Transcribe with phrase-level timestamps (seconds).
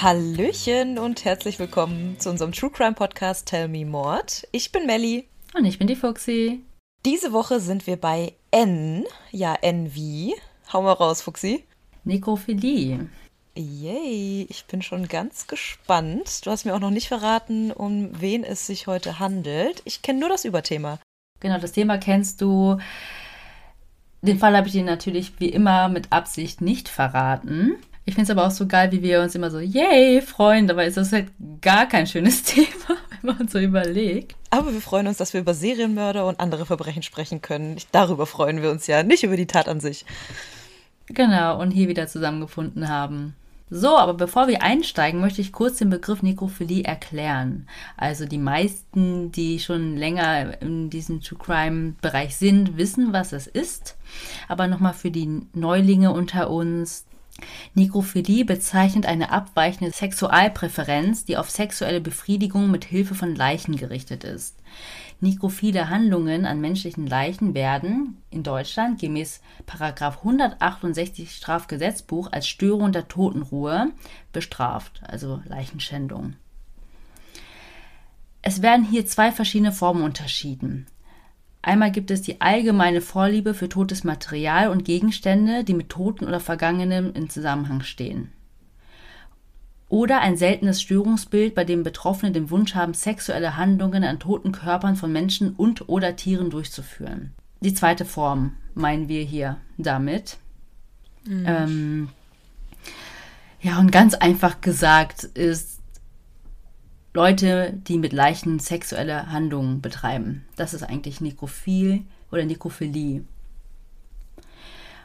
[0.00, 4.46] Hallöchen und herzlich willkommen zu unserem True Crime Podcast Tell Me Mord.
[4.52, 5.26] Ich bin Melli.
[5.54, 6.60] Und ich bin die Fuxi.
[7.04, 9.06] Diese Woche sind wir bei N.
[9.32, 10.36] Ja, N wie?
[10.72, 11.64] Hau mal raus, Fuxi.
[12.04, 13.08] Nekrophilie.
[13.56, 16.46] Yay, ich bin schon ganz gespannt.
[16.46, 19.82] Du hast mir auch noch nicht verraten, um wen es sich heute handelt.
[19.84, 21.00] Ich kenne nur das Überthema.
[21.40, 22.78] Genau, das Thema kennst du.
[24.22, 27.74] Den Fall habe ich dir natürlich wie immer mit Absicht nicht verraten.
[28.08, 30.66] Ich finde es aber auch so geil, wie wir uns immer so, yay, freuen.
[30.66, 31.26] Dabei ist das halt
[31.60, 34.34] gar kein schönes Thema, wenn man so überlegt.
[34.48, 37.76] Aber wir freuen uns, dass wir über Serienmörder und andere Verbrechen sprechen können.
[37.92, 40.06] Darüber freuen wir uns ja, nicht über die Tat an sich.
[41.08, 43.34] Genau, und hier wieder zusammengefunden haben.
[43.68, 47.68] So, aber bevor wir einsteigen, möchte ich kurz den Begriff Nekrophilie erklären.
[47.98, 53.46] Also die meisten, die schon länger in diesem True Crime Bereich sind, wissen, was es
[53.46, 53.98] ist.
[54.48, 57.04] Aber nochmal für die Neulinge unter uns.
[57.74, 64.56] Nekrophilie bezeichnet eine abweichende Sexualpräferenz, die auf sexuelle Befriedigung mit Hilfe von Leichen gerichtet ist.
[65.20, 73.90] Nekrophile Handlungen an menschlichen Leichen werden in Deutschland gemäß 168 Strafgesetzbuch als Störung der Totenruhe
[74.32, 76.34] bestraft, also Leichenschändung.
[78.42, 80.86] Es werden hier zwei verschiedene Formen unterschieden.
[81.62, 86.40] Einmal gibt es die allgemeine Vorliebe für totes Material und Gegenstände, die mit Toten oder
[86.40, 88.32] Vergangenem in Zusammenhang stehen.
[89.88, 94.96] Oder ein seltenes Störungsbild, bei dem Betroffene den Wunsch haben, sexuelle Handlungen an toten Körpern
[94.96, 97.32] von Menschen und oder Tieren durchzuführen.
[97.60, 100.36] Die zweite Form meinen wir hier damit.
[101.24, 101.44] Mhm.
[101.46, 102.08] Ähm,
[103.60, 105.77] ja, und ganz einfach gesagt ist
[107.14, 110.44] Leute, die mit Leichen sexuelle Handlungen betreiben.
[110.56, 113.24] Das ist eigentlich Nekrophil oder Nekrophilie.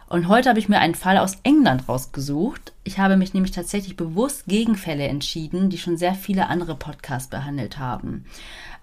[0.10, 2.74] Und heute habe ich mir einen Fall aus England rausgesucht.
[2.84, 7.30] Ich habe mich nämlich tatsächlich bewusst gegen Fälle entschieden, die schon sehr viele andere Podcasts
[7.30, 8.26] behandelt haben.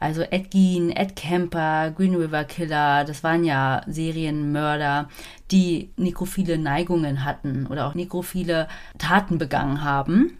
[0.01, 5.09] Also Ed Gein, Ed Kemper, Green River Killer, das waren ja Serienmörder,
[5.53, 8.67] die nekrophile Neigungen hatten oder auch nekrophile
[8.99, 10.39] Taten begangen haben.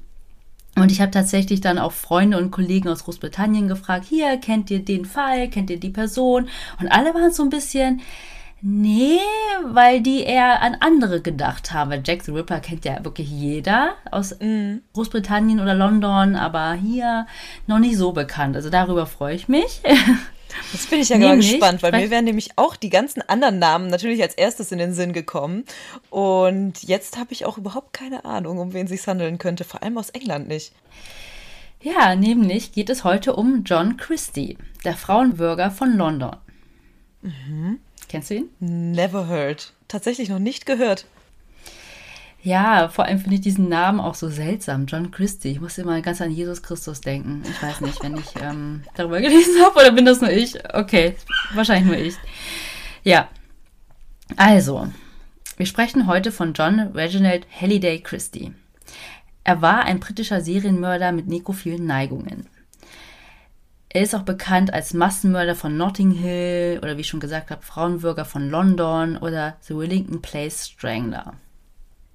[0.77, 4.85] Und ich habe tatsächlich dann auch Freunde und Kollegen aus Großbritannien gefragt, hier, kennt ihr
[4.85, 6.49] den Fall, kennt ihr die Person?
[6.81, 8.01] Und alle waren so ein bisschen,
[8.63, 9.21] Nee,
[9.65, 11.91] weil die eher an andere gedacht haben.
[11.91, 14.81] Weil Jack the Ripper kennt ja wirklich jeder aus mm.
[14.93, 17.27] Großbritannien oder London, aber hier
[17.67, 18.57] noch nicht so bekannt.
[18.57, 19.81] Also darüber freue ich mich.
[20.73, 23.89] Jetzt bin ich ja gar gespannt, weil mir wären nämlich auch die ganzen anderen Namen
[23.89, 25.65] natürlich als erstes in den Sinn gekommen.
[26.11, 29.83] Und jetzt habe ich auch überhaupt keine Ahnung, um wen es sich handeln könnte, vor
[29.83, 30.73] allem aus England nicht.
[31.83, 36.37] Ja, nämlich geht es heute um John Christie, der Frauenbürger von London.
[37.23, 37.79] Mhm.
[38.09, 38.51] Kennst du ihn?
[38.59, 39.73] Never heard.
[39.89, 41.07] Tatsächlich noch nicht gehört.
[42.43, 44.87] Ja, vor allem finde ich diesen Namen auch so seltsam.
[44.87, 45.51] John Christie.
[45.51, 47.43] Ich muss immer ganz an Jesus Christus denken.
[47.45, 50.57] Ich weiß nicht, wenn ich ähm, darüber gelesen habe oder bin das nur ich?
[50.75, 51.17] Okay,
[51.55, 52.15] wahrscheinlich nur ich.
[53.05, 53.29] Ja.
[54.37, 54.89] Also,
[55.57, 58.55] wir sprechen heute von John Reginald Halliday Christie.
[59.45, 62.47] Er war ein britischer Serienmörder mit nekrophilen Neigungen.
[63.91, 67.61] Er ist auch bekannt als Massenmörder von Notting Hill oder wie ich schon gesagt habe,
[67.63, 71.35] Frauenbürger von London oder The Wellington Place Strangler.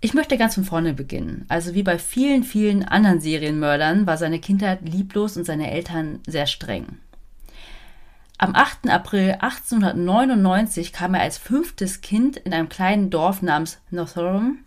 [0.02, 1.46] Ich möchte ganz von vorne beginnen.
[1.48, 6.46] Also wie bei vielen, vielen anderen Serienmördern war seine Kindheit lieblos und seine Eltern sehr
[6.46, 7.00] streng.
[8.38, 8.90] Am 8.
[8.90, 14.60] April 1899 kam er als fünftes Kind in einem kleinen Dorf namens Northoram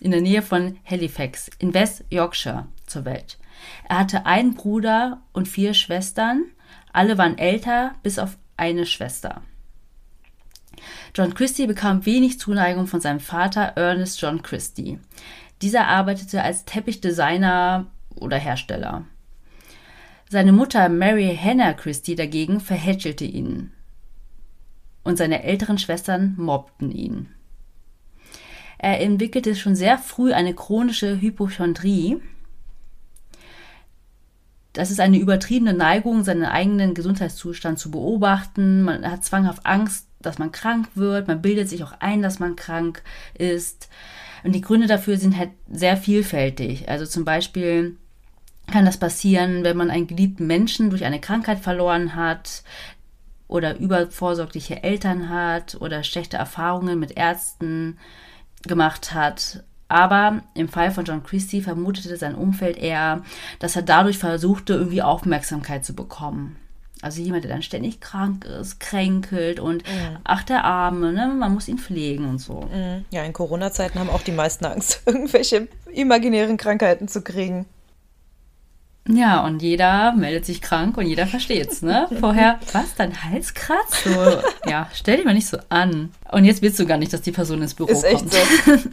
[0.00, 3.38] in der Nähe von Halifax in West Yorkshire zur Welt.
[3.88, 6.44] Er hatte einen Bruder und vier Schwestern.
[6.92, 9.42] Alle waren älter, bis auf eine Schwester.
[11.14, 14.98] John Christie bekam wenig Zuneigung von seinem Vater Ernest John Christie.
[15.62, 17.86] Dieser arbeitete als Teppichdesigner
[18.16, 19.04] oder Hersteller.
[20.28, 23.72] Seine Mutter Mary Hannah Christie dagegen verhätschelte ihn.
[25.04, 27.28] Und seine älteren Schwestern mobbten ihn.
[28.78, 32.20] Er entwickelte schon sehr früh eine chronische Hypochondrie,
[34.74, 38.82] das ist eine übertriebene Neigung, seinen eigenen Gesundheitszustand zu beobachten.
[38.82, 41.28] Man hat zwanghaft Angst, dass man krank wird.
[41.28, 43.02] Man bildet sich auch ein, dass man krank
[43.36, 43.88] ist.
[44.42, 46.88] Und die Gründe dafür sind halt sehr vielfältig.
[46.88, 47.96] Also zum Beispiel
[48.70, 52.62] kann das passieren, wenn man einen geliebten Menschen durch eine Krankheit verloren hat
[53.48, 57.98] oder übervorsorgliche Eltern hat oder schlechte Erfahrungen mit Ärzten
[58.66, 63.22] gemacht hat aber im Fall von John Christie vermutete sein Umfeld eher,
[63.58, 66.56] dass er dadurch versuchte, irgendwie Aufmerksamkeit zu bekommen.
[67.04, 70.16] Also jemand, der dann ständig krank ist, kränkelt und mhm.
[70.24, 71.34] ach, der Arme, ne?
[71.38, 72.62] man muss ihn pflegen und so.
[72.62, 73.04] Mhm.
[73.10, 77.66] Ja, in Corona-Zeiten haben auch die meisten Angst, irgendwelche imaginären Krankheiten zu kriegen.
[79.06, 82.08] Ja, und jeder meldet sich krank und jeder versteht's, ne?
[82.20, 84.04] Vorher, was, dein Hals kratzt?
[84.04, 86.10] So, ja, stell dich mal nicht so an.
[86.32, 88.34] Und jetzt willst du gar nicht, dass die Person ins Büro Ist kommt.
[88.34, 88.72] Echt so.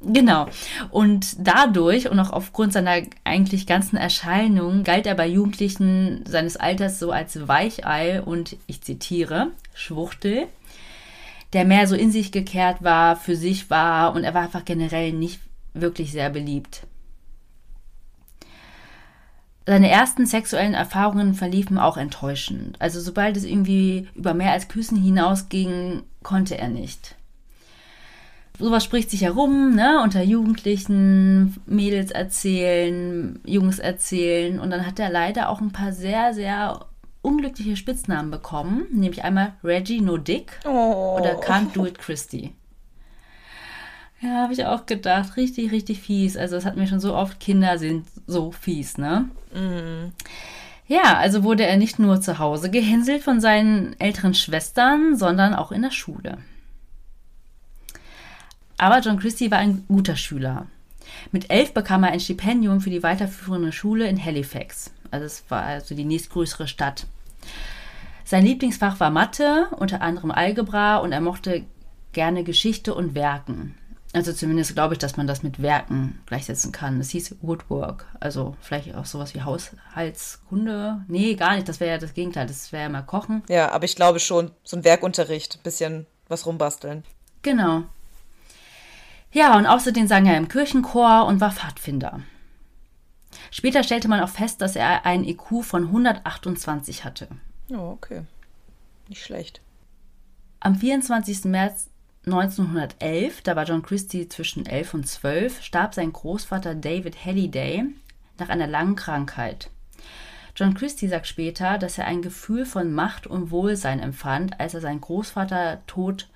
[0.00, 0.46] Genau.
[0.90, 6.98] Und dadurch und auch aufgrund seiner eigentlich ganzen Erscheinung galt er bei Jugendlichen seines Alters
[6.98, 10.46] so als Weichei und, ich zitiere, Schwuchtel,
[11.52, 15.12] der mehr so in sich gekehrt war, für sich war und er war einfach generell
[15.12, 15.40] nicht
[15.72, 16.82] wirklich sehr beliebt.
[19.64, 22.80] Seine ersten sexuellen Erfahrungen verliefen auch enttäuschend.
[22.80, 27.15] Also sobald es irgendwie über mehr als Küssen hinausging, konnte er nicht
[28.58, 34.58] sowas spricht sich herum, ne, unter Jugendlichen, Mädels erzählen, Jungs erzählen.
[34.58, 36.86] Und dann hat er leider auch ein paar sehr, sehr
[37.22, 38.86] unglückliche Spitznamen bekommen.
[38.92, 41.16] Nämlich einmal Reggie No Dick oh.
[41.18, 42.52] oder Can't Do It Christy.
[44.20, 45.36] Ja, habe ich auch gedacht.
[45.36, 46.36] Richtig, richtig fies.
[46.36, 49.28] Also, es hat mir schon so oft, Kinder sind so fies, ne?
[49.52, 50.12] Mm.
[50.88, 55.72] Ja, also wurde er nicht nur zu Hause gehänselt von seinen älteren Schwestern, sondern auch
[55.72, 56.38] in der Schule.
[58.78, 60.66] Aber John Christie war ein guter Schüler.
[61.32, 64.90] Mit elf bekam er ein Stipendium für die weiterführende Schule in Halifax.
[65.10, 67.06] Also es war also die nächstgrößere Stadt.
[68.24, 71.64] Sein Lieblingsfach war Mathe, unter anderem Algebra, und er mochte
[72.12, 73.76] gerne Geschichte und Werken.
[74.12, 76.98] Also zumindest glaube ich, dass man das mit Werken gleichsetzen kann.
[77.00, 81.04] Es hieß Woodwork, also vielleicht auch sowas wie Haushaltskunde.
[81.06, 83.42] Nee, gar nicht, das wäre ja das Gegenteil, das wäre ja mal Kochen.
[83.48, 87.04] Ja, aber ich glaube schon, so ein Werkunterricht, bisschen was rumbasteln.
[87.42, 87.84] Genau.
[89.36, 92.20] Ja, und außerdem sang er im Kirchenchor und war Pfadfinder.
[93.50, 97.28] Später stellte man auch fest, dass er einen IQ von 128 hatte.
[97.68, 98.22] Oh, okay.
[99.10, 99.60] Nicht schlecht.
[100.58, 101.44] Am 24.
[101.44, 101.90] März
[102.24, 107.84] 1911, da war John Christie zwischen 11 und 12, starb sein Großvater David Halliday
[108.38, 109.68] nach einer langen Krankheit.
[110.56, 114.80] John Christie sagt später, dass er ein Gefühl von Macht und Wohlsein empfand, als er
[114.80, 116.30] seinen Großvater tot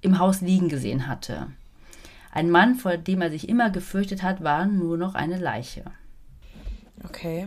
[0.00, 1.46] im Haus liegen gesehen hatte.
[2.34, 5.84] Ein Mann, vor dem er sich immer gefürchtet hat, war nur noch eine Leiche.
[7.04, 7.46] Okay.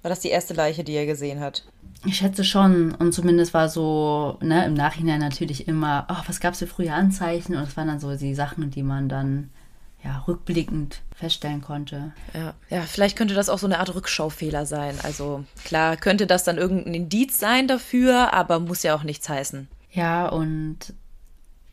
[0.00, 1.64] War das die erste Leiche, die er gesehen hat?
[2.06, 2.94] Ich schätze schon.
[2.94, 6.92] Und zumindest war so, ne, im Nachhinein natürlich immer, oh, was gab es für frühe
[6.92, 7.56] Anzeichen?
[7.56, 9.50] Und es waren dann so die Sachen, die man dann
[10.04, 12.12] ja, rückblickend feststellen konnte.
[12.32, 12.54] Ja.
[12.70, 14.94] ja, vielleicht könnte das auch so eine Art Rückschaufehler sein.
[15.02, 19.66] Also klar, könnte das dann irgendein Indiz sein dafür, aber muss ja auch nichts heißen.
[19.90, 20.94] Ja, und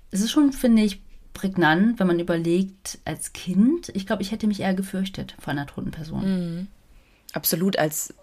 [0.09, 1.04] es ist schon, finde ich,
[1.35, 5.67] prägnant, wenn man überlegt, als Kind, ich glaube, ich hätte mich eher gefürchtet vor einer
[5.67, 6.23] toten Person.
[6.23, 6.67] Mhm.
[7.33, 8.15] Absolut als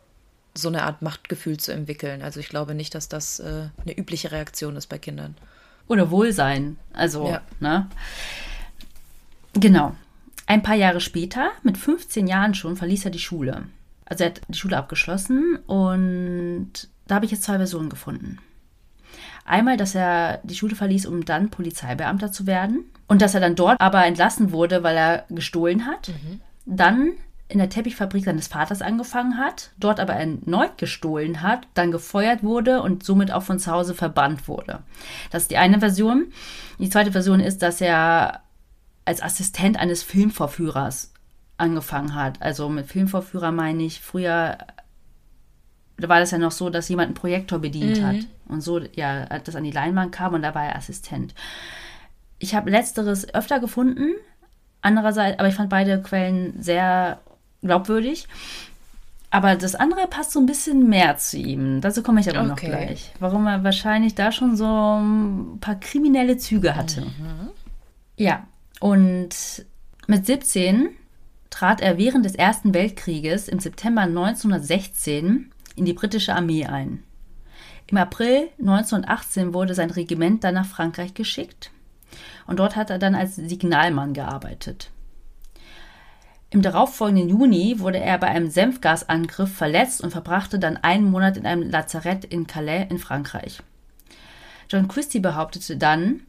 [0.55, 2.23] so eine Art Machtgefühl zu entwickeln.
[2.23, 5.37] Also ich glaube nicht, dass das äh, eine übliche Reaktion ist bei Kindern.
[5.87, 6.79] Oder Wohlsein.
[6.93, 7.43] Also, ja.
[7.61, 7.89] ne?
[9.55, 9.95] Genau.
[10.47, 13.65] Ein paar Jahre später, mit 15 Jahren schon, verließ er die Schule.
[14.05, 18.39] Also er hat die Schule abgeschlossen und da habe ich jetzt zwei Versionen gefunden.
[19.45, 22.85] Einmal, dass er die Schule verließ, um dann Polizeibeamter zu werden.
[23.13, 26.09] Und dass er dann dort aber entlassen wurde, weil er gestohlen hat.
[26.09, 26.41] Mhm.
[26.65, 27.13] Dann
[27.49, 32.81] in der Teppichfabrik seines Vaters angefangen hat, dort aber erneut gestohlen hat, dann gefeuert wurde
[32.81, 34.79] und somit auch von zu Hause verbannt wurde.
[35.31, 36.33] Das ist die eine Version.
[36.79, 38.41] Die zweite Version ist, dass er
[39.05, 41.13] als Assistent eines Filmvorführers
[41.59, 42.41] angefangen hat.
[42.41, 44.57] Also mit Filmvorführer meine ich, früher
[45.99, 48.07] war das ja noch so, dass jemand einen Projektor bedient mhm.
[48.07, 51.35] hat und so, ja, das an die Leinwand kam und da war er Assistent.
[52.43, 54.15] Ich habe letzteres öfter gefunden,
[54.81, 57.21] andererseits, aber ich fand beide Quellen sehr
[57.63, 58.27] glaubwürdig.
[59.31, 61.81] Aber das andere passt so ein bisschen mehr zu ihm.
[61.81, 62.49] Dazu komme ich aber okay.
[62.49, 63.13] noch gleich.
[63.21, 67.03] Warum er wahrscheinlich da schon so ein paar kriminelle Züge hatte.
[67.03, 67.51] Mhm.
[68.17, 68.45] Ja,
[68.81, 69.65] und
[70.09, 70.89] mit 17
[71.49, 77.05] trat er während des Ersten Weltkrieges im September 1916 in die britische Armee ein.
[77.87, 81.71] Im April 1918 wurde sein Regiment dann nach Frankreich geschickt
[82.47, 84.91] und dort hat er dann als Signalmann gearbeitet.
[86.51, 91.47] Im darauffolgenden Juni wurde er bei einem Senfgasangriff verletzt und verbrachte dann einen Monat in
[91.47, 93.63] einem Lazarett in Calais in Frankreich.
[94.69, 96.21] John Christie behauptete dann,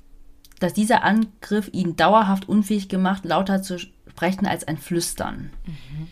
[0.61, 5.51] dass dieser Angriff ihn dauerhaft unfähig gemacht, lauter zu sprechen als ein Flüstern.
[5.65, 6.07] Mhm.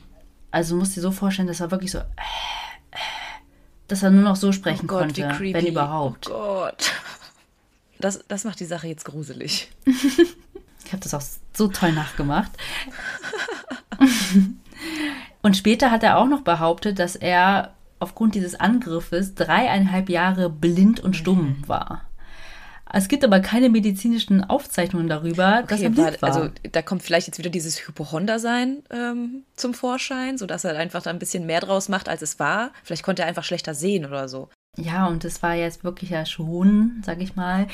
[0.51, 2.01] Also musst du dir so vorstellen, dass er wirklich so,
[3.87, 6.29] dass er nur noch so sprechen oh Gott, konnte, wenn überhaupt.
[6.29, 6.91] Oh Gott.
[8.01, 9.69] Das, das macht die Sache jetzt gruselig.
[9.85, 11.21] ich habe das auch
[11.53, 12.51] so toll nachgemacht.
[15.41, 20.99] Und später hat er auch noch behauptet, dass er aufgrund dieses Angriffes dreieinhalb Jahre blind
[20.99, 21.67] und stumm mhm.
[21.67, 22.01] war.
[22.93, 26.29] Es gibt aber keine medizinischen Aufzeichnungen darüber, okay, dass er blind war.
[26.29, 31.09] Also da kommt vielleicht jetzt wieder dieses Hypochonder-Sein ähm, zum Vorschein, sodass er einfach da
[31.09, 32.71] ein bisschen mehr draus macht, als es war.
[32.83, 34.49] Vielleicht konnte er einfach schlechter sehen oder so.
[34.77, 37.67] Ja, und das war jetzt wirklich ja schon, sag ich mal,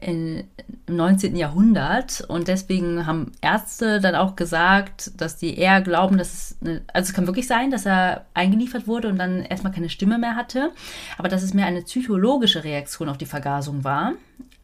[0.00, 0.44] in,
[0.86, 1.34] im 19.
[1.34, 2.20] Jahrhundert.
[2.28, 7.08] Und deswegen haben Ärzte dann auch gesagt, dass die eher glauben, dass es, eine, also
[7.08, 10.70] es kann wirklich sein, dass er eingeliefert wurde und dann erstmal keine Stimme mehr hatte,
[11.18, 14.12] aber dass es mehr eine psychologische Reaktion auf die Vergasung war,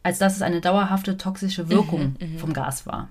[0.05, 2.39] als dass es eine dauerhafte toxische Wirkung mhm, mhm.
[2.39, 3.09] vom Gas war.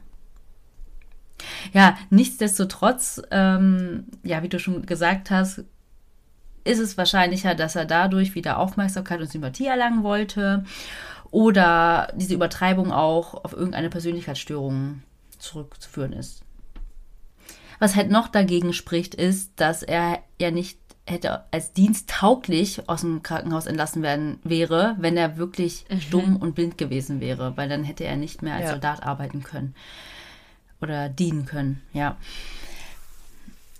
[1.74, 5.66] Ja, nichtsdestotrotz, ähm, ja, wie du schon gesagt hast,
[6.64, 10.64] ist es wahrscheinlicher, dass er dadurch wieder Aufmerksamkeit und Sympathie erlangen wollte
[11.32, 15.04] oder diese Übertreibung auch auf irgendeine Persönlichkeitsstörung
[15.38, 16.44] zurückzuführen ist.
[17.80, 23.24] Was halt noch dagegen spricht, ist, dass er ja nicht hätte als diensttauglich aus dem
[23.24, 26.02] Krankenhaus entlassen werden wäre, wenn er wirklich mhm.
[26.02, 28.72] stumm und blind gewesen wäre, weil dann hätte er nicht mehr als ja.
[28.72, 29.74] Soldat arbeiten können
[30.82, 32.18] oder dienen können, ja.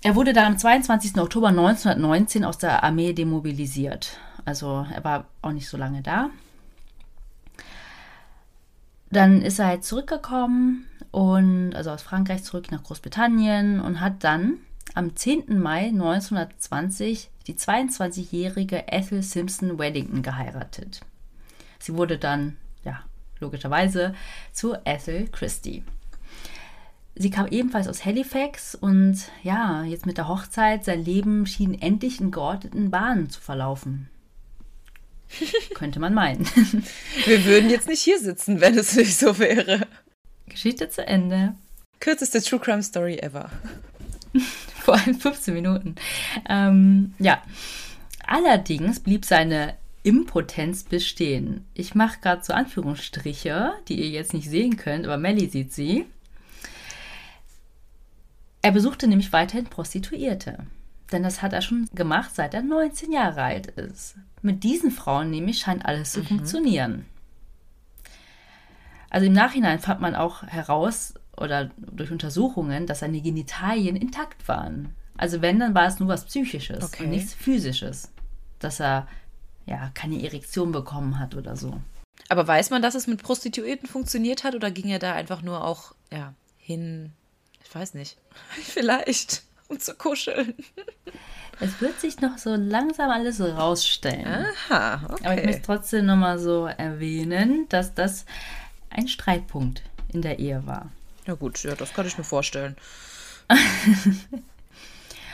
[0.02, 1.18] Er wurde dann am 22.
[1.18, 4.18] Oktober 1919 aus der Armee demobilisiert.
[4.46, 6.30] Also er war auch nicht so lange da.
[9.12, 14.60] Dann ist er halt zurückgekommen und also aus Frankreich zurück nach Großbritannien und hat dann
[14.94, 15.60] am 10.
[15.60, 21.02] Mai 1920 die 22-jährige Ethel Simpson Weddington geheiratet.
[21.78, 23.02] Sie wurde dann, ja,
[23.40, 24.14] logischerweise
[24.54, 25.84] zu Ethel Christie.
[27.22, 32.22] Sie kam ebenfalls aus Halifax und ja, jetzt mit der Hochzeit, sein Leben schien endlich
[32.22, 34.10] in geordneten Bahnen zu verlaufen.
[35.74, 36.46] Könnte man meinen.
[37.26, 39.86] Wir würden jetzt nicht hier sitzen, wenn es nicht so wäre.
[40.48, 41.56] Geschichte zu Ende.
[42.00, 43.50] Kürzeste True Crime Story ever.
[44.82, 45.96] Vor allem 15 Minuten.
[46.48, 47.44] Ähm, ja.
[48.26, 51.66] Allerdings blieb seine Impotenz bestehen.
[51.74, 56.06] Ich mache gerade so Anführungsstriche, die ihr jetzt nicht sehen könnt, aber Melly sieht sie.
[58.62, 60.66] Er besuchte nämlich weiterhin Prostituierte.
[61.12, 64.16] Denn das hat er schon gemacht, seit er 19 Jahre alt ist.
[64.42, 66.26] Mit diesen Frauen nämlich scheint alles zu mhm.
[66.26, 67.06] funktionieren.
[69.10, 74.94] Also im Nachhinein fand man auch heraus oder durch Untersuchungen, dass seine Genitalien intakt waren.
[75.18, 77.04] Also wenn, dann war es nur was Psychisches okay.
[77.04, 78.12] und nichts Physisches.
[78.60, 79.08] Dass er
[79.66, 81.82] ja keine Erektion bekommen hat oder so.
[82.28, 85.64] Aber weiß man, dass es mit Prostituierten funktioniert hat oder ging er da einfach nur
[85.64, 87.14] auch ja, hin,
[87.70, 88.18] ich weiß nicht.
[88.64, 90.56] Vielleicht, um zu kuscheln.
[91.60, 94.48] Es wird sich noch so langsam alles rausstellen.
[94.70, 95.26] Aha, okay.
[95.26, 98.26] Aber ich möchte trotzdem nochmal so erwähnen, dass das
[98.90, 100.90] ein Streitpunkt in der Ehe war.
[101.28, 102.76] Ja gut, ja, das kann ich mir vorstellen.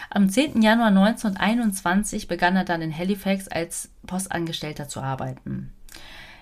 [0.09, 0.61] Am 10.
[0.61, 5.71] Januar 1921 begann er dann in Halifax als Postangestellter zu arbeiten.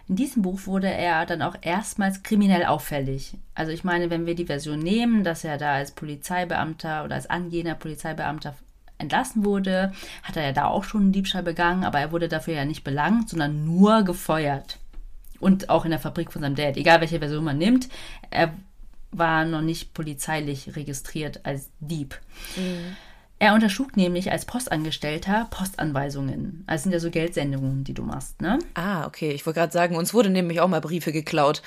[0.10, 3.38] In diesem Buch wurde er dann auch erstmals kriminell auffällig.
[3.56, 7.30] Also ich meine, wenn wir die Version nehmen, dass er da als Polizeibeamter oder als
[7.30, 8.56] angehender Polizeibeamter
[8.98, 9.94] entlassen wurde,
[10.24, 12.84] hat er ja da auch schon einen Diebstahl begangen, aber er wurde dafür ja nicht
[12.84, 14.78] belangt, sondern nur gefeuert.
[15.40, 17.90] Und auch in der Fabrik von seinem Dad, egal welche Version man nimmt,
[18.30, 18.54] er
[19.12, 22.20] war noch nicht polizeilich registriert als Dieb.
[22.56, 22.96] Mhm.
[23.44, 26.64] Er unterschlug nämlich als Postangestellter Postanweisungen.
[26.66, 28.58] Also sind ja so Geldsendungen, die du machst, ne?
[28.74, 29.32] Ah, okay.
[29.32, 31.62] Ich wollte gerade sagen, uns wurde nämlich auch mal Briefe geklaut.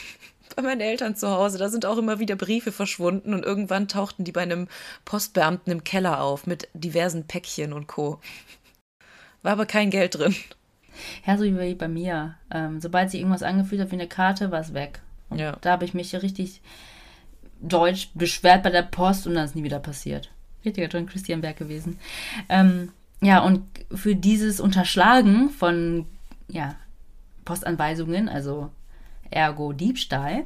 [0.56, 1.58] bei meinen Eltern zu Hause.
[1.58, 4.66] Da sind auch immer wieder Briefe verschwunden und irgendwann tauchten die bei einem
[5.04, 8.18] Postbeamten im Keller auf mit diversen Päckchen und Co.
[9.42, 10.34] War aber kein Geld drin.
[11.26, 12.36] Ja, so wie bei mir.
[12.50, 15.02] Ähm, sobald sie irgendwas angefühlt hat wie eine Karte, war es weg.
[15.28, 15.58] Und ja.
[15.60, 16.62] da habe ich mich richtig
[17.60, 20.30] deutsch beschwert bei der Post und dann ist nie wieder passiert
[20.64, 21.98] richtiger John Christian Berg gewesen.
[22.48, 22.90] Ähm,
[23.20, 23.62] ja, und
[23.92, 26.06] für dieses Unterschlagen von
[26.48, 26.74] ja,
[27.44, 28.70] Postanweisungen, also
[29.30, 30.44] ergo Diebstahl,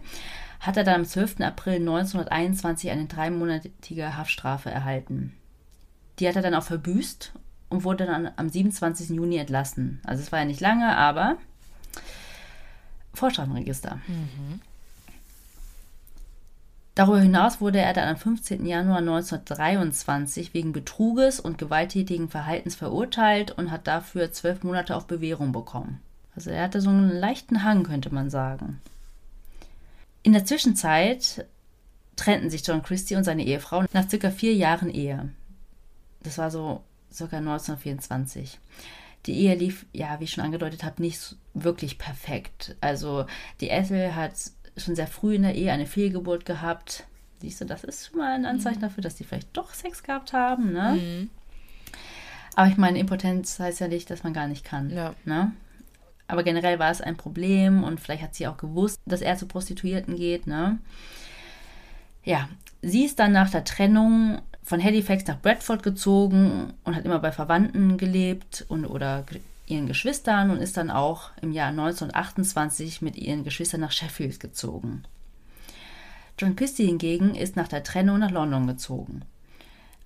[0.60, 1.40] hat er dann am 12.
[1.40, 5.34] April 1921 eine dreimonatige Haftstrafe erhalten.
[6.18, 7.32] Die hat er dann auch verbüßt
[7.68, 9.10] und wurde dann am 27.
[9.10, 10.00] Juni entlassen.
[10.04, 11.36] Also es war ja nicht lange, aber
[13.12, 14.00] Vorstrafenregister.
[14.06, 14.60] Mhm.
[16.94, 18.64] Darüber hinaus wurde er dann am 15.
[18.66, 25.50] Januar 1923 wegen Betruges und gewalttätigen Verhaltens verurteilt und hat dafür zwölf Monate auf Bewährung
[25.50, 26.00] bekommen.
[26.36, 28.80] Also er hatte so einen leichten Hang, könnte man sagen.
[30.22, 31.46] In der Zwischenzeit
[32.16, 35.30] trennten sich John Christie und seine Ehefrau nach circa vier Jahren Ehe.
[36.22, 36.82] Das war so
[37.12, 38.60] circa 1924.
[39.26, 42.76] Die Ehe lief, ja, wie ich schon angedeutet habe, nicht wirklich perfekt.
[42.80, 43.26] Also
[43.60, 44.34] die Ethel hat
[44.76, 47.06] schon sehr früh in der Ehe eine Fehlgeburt gehabt.
[47.40, 48.82] Siehst du, das ist schon mal ein Anzeichen mhm.
[48.82, 50.98] dafür, dass die vielleicht doch Sex gehabt haben, ne?
[51.00, 51.30] Mhm.
[52.56, 54.90] Aber ich meine, Impotenz heißt ja nicht, dass man gar nicht kann.
[54.90, 55.14] Ja.
[55.24, 55.52] Ne?
[56.28, 59.46] Aber generell war es ein Problem und vielleicht hat sie auch gewusst, dass er zu
[59.46, 60.46] Prostituierten geht.
[60.46, 60.78] Ne?
[62.22, 62.48] Ja,
[62.80, 67.32] sie ist dann nach der Trennung von Halifax nach Bradford gezogen und hat immer bei
[67.32, 69.24] Verwandten gelebt und oder
[69.66, 75.04] ihren Geschwistern und ist dann auch im Jahr 1928 mit ihren Geschwistern nach Sheffield gezogen.
[76.38, 79.22] John Christie hingegen ist nach der Trennung nach London gezogen.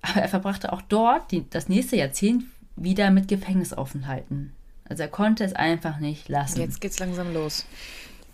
[0.01, 2.43] Aber er verbrachte auch dort die, das nächste Jahrzehnt
[2.75, 4.53] wieder mit Gefängnisaufenthalten.
[4.87, 6.61] Also er konnte es einfach nicht lassen.
[6.61, 7.65] Jetzt geht's langsam los.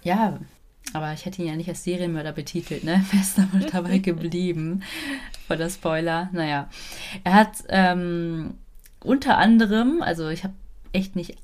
[0.04, 0.40] Ja,
[0.94, 3.04] aber ich hätte ihn ja nicht als Serienmörder betitelt, ne?
[3.12, 4.84] Wer ist damit dabei geblieben?
[5.48, 6.30] Vor der Spoiler.
[6.32, 6.70] Naja.
[7.24, 8.56] Er hat ähm,
[9.02, 10.54] unter anderem, also ich habe
[10.96, 11.38] echt nicht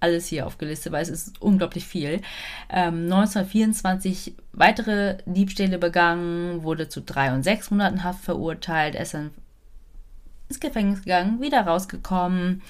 [0.00, 2.20] alles hier aufgelistet, weil es ist unglaublich viel.
[2.68, 9.14] Ähm, 1924 weitere Diebstähle begangen, wurde zu drei und sechs Monaten Haft verurteilt, er ist
[9.14, 9.30] dann
[10.48, 12.62] ins Gefängnis gegangen, wieder rausgekommen.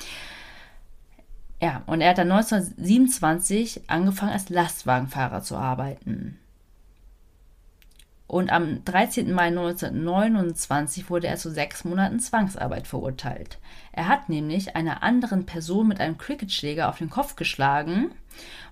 [1.61, 6.39] Ja, und er hat dann 1927 angefangen, als Lastwagenfahrer zu arbeiten.
[8.29, 9.33] Und am 13.
[9.33, 13.59] Mai 1929 wurde er zu sechs Monaten Zwangsarbeit verurteilt.
[13.91, 18.11] Er hat nämlich einer anderen Person mit einem Cricketschläger auf den Kopf geschlagen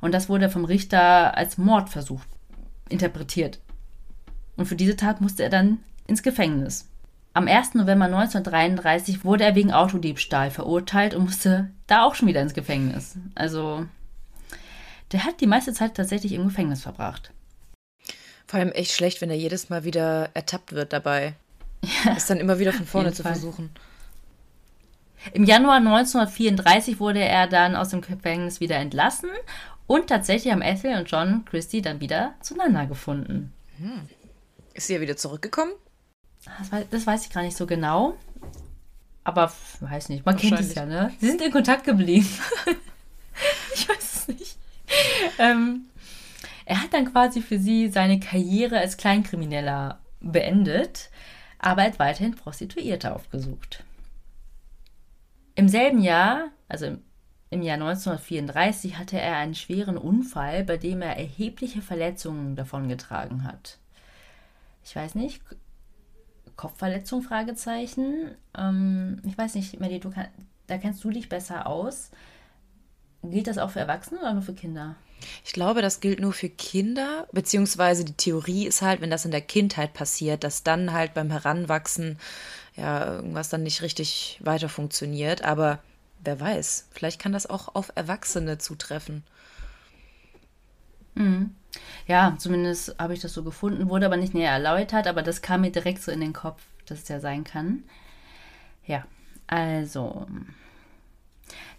[0.03, 2.21] und das wurde vom Richter als Mordversuch
[2.91, 3.59] interpretiert.
[4.59, 6.89] Und für diese Tat musste er dann ins Gefängnis.
[7.33, 7.75] Am 1.
[7.75, 13.17] November 1933 wurde er wegen Autodiebstahl verurteilt und musste da auch schon wieder ins Gefängnis.
[13.35, 13.87] Also,
[15.13, 17.33] der hat die meiste Zeit tatsächlich im Gefängnis verbracht.
[18.47, 21.35] Vor allem echt schlecht, wenn er jedes Mal wieder ertappt wird dabei.
[22.05, 23.33] Ja, ist dann immer wieder von vorne zu Fall.
[23.33, 23.71] versuchen.
[25.33, 29.31] Im Januar 1934 wurde er dann aus dem Gefängnis wieder entlassen
[29.87, 33.53] und tatsächlich haben Ethel und John Christie dann wieder zueinander gefunden.
[33.79, 34.09] Hm.
[34.75, 35.73] Ist sie ja wieder zurückgekommen?
[36.59, 38.17] Das weiß, das weiß, ich gar nicht so genau.
[39.25, 41.13] Aber weiß nicht, man kennt es ja, ne?
[41.19, 42.29] Sie sind in Kontakt geblieben.
[43.75, 44.57] ich weiß es nicht.
[45.39, 45.87] Ähm,
[46.67, 51.11] er hat dann quasi für sie seine Karriere als Kleinkrimineller beendet,
[51.59, 53.85] aber hat weiterhin Prostituierte aufgesucht.
[55.55, 56.99] Im selben Jahr, also
[57.51, 63.79] im Jahr 1934, hatte er einen schweren Unfall, bei dem er erhebliche Verletzungen davongetragen hat.
[64.85, 65.43] Ich weiß nicht,
[66.57, 68.33] Kopfverletzung, Fragezeichen.
[68.59, 70.29] Ähm, ich weiß nicht, Melly, kann,
[70.67, 72.11] da kennst du dich besser aus.
[73.23, 74.97] Gilt das auch für Erwachsene oder nur für Kinder?
[75.45, 79.31] Ich glaube, das gilt nur für Kinder, beziehungsweise die Theorie ist halt, wenn das in
[79.31, 82.19] der Kindheit passiert, dass dann halt beim Heranwachsen
[82.77, 85.43] ja irgendwas dann nicht richtig weiter funktioniert.
[85.43, 85.81] Aber
[86.23, 89.25] wer weiß, vielleicht kann das auch auf Erwachsene zutreffen.
[91.15, 91.55] Mhm.
[92.07, 95.63] Ja, zumindest habe ich das so gefunden, wurde aber nicht näher erläutert, aber das kam
[95.63, 97.83] mir direkt so in den Kopf, dass es ja sein kann.
[98.87, 99.05] Ja,
[99.47, 100.27] also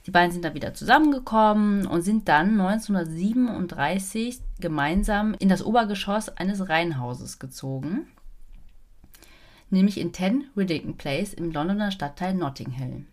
[0.07, 6.69] die beiden sind dann wieder zusammengekommen und sind dann 1937 gemeinsam in das Obergeschoss eines
[6.69, 8.07] Reihenhauses gezogen,
[9.69, 13.03] nämlich in 10 Riddington Place im Londoner Stadtteil Notting Hill.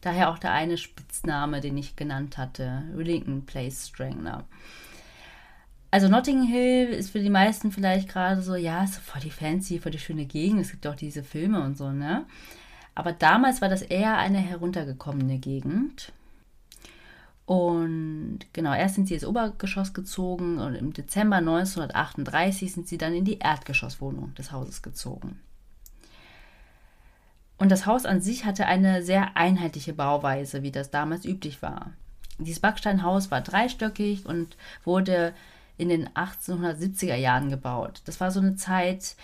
[0.00, 4.44] Daher auch der eine Spitzname, den ich genannt hatte, Riddington Place Strangler.
[5.92, 9.78] Also Notting Hill ist für die meisten vielleicht gerade so, ja, ist voll die fancy,
[9.78, 10.62] voll die schöne Gegend.
[10.62, 12.26] Es gibt auch diese Filme und so, ne?
[12.94, 16.12] Aber damals war das eher eine heruntergekommene Gegend.
[17.46, 23.14] Und genau, erst sind sie ins Obergeschoss gezogen und im Dezember 1938 sind sie dann
[23.14, 25.40] in die Erdgeschosswohnung des Hauses gezogen.
[27.58, 31.92] Und das Haus an sich hatte eine sehr einheitliche Bauweise, wie das damals üblich war.
[32.38, 35.32] Dieses Backsteinhaus war dreistöckig und wurde
[35.76, 38.02] in den 1870er Jahren gebaut.
[38.04, 39.16] Das war so eine Zeit,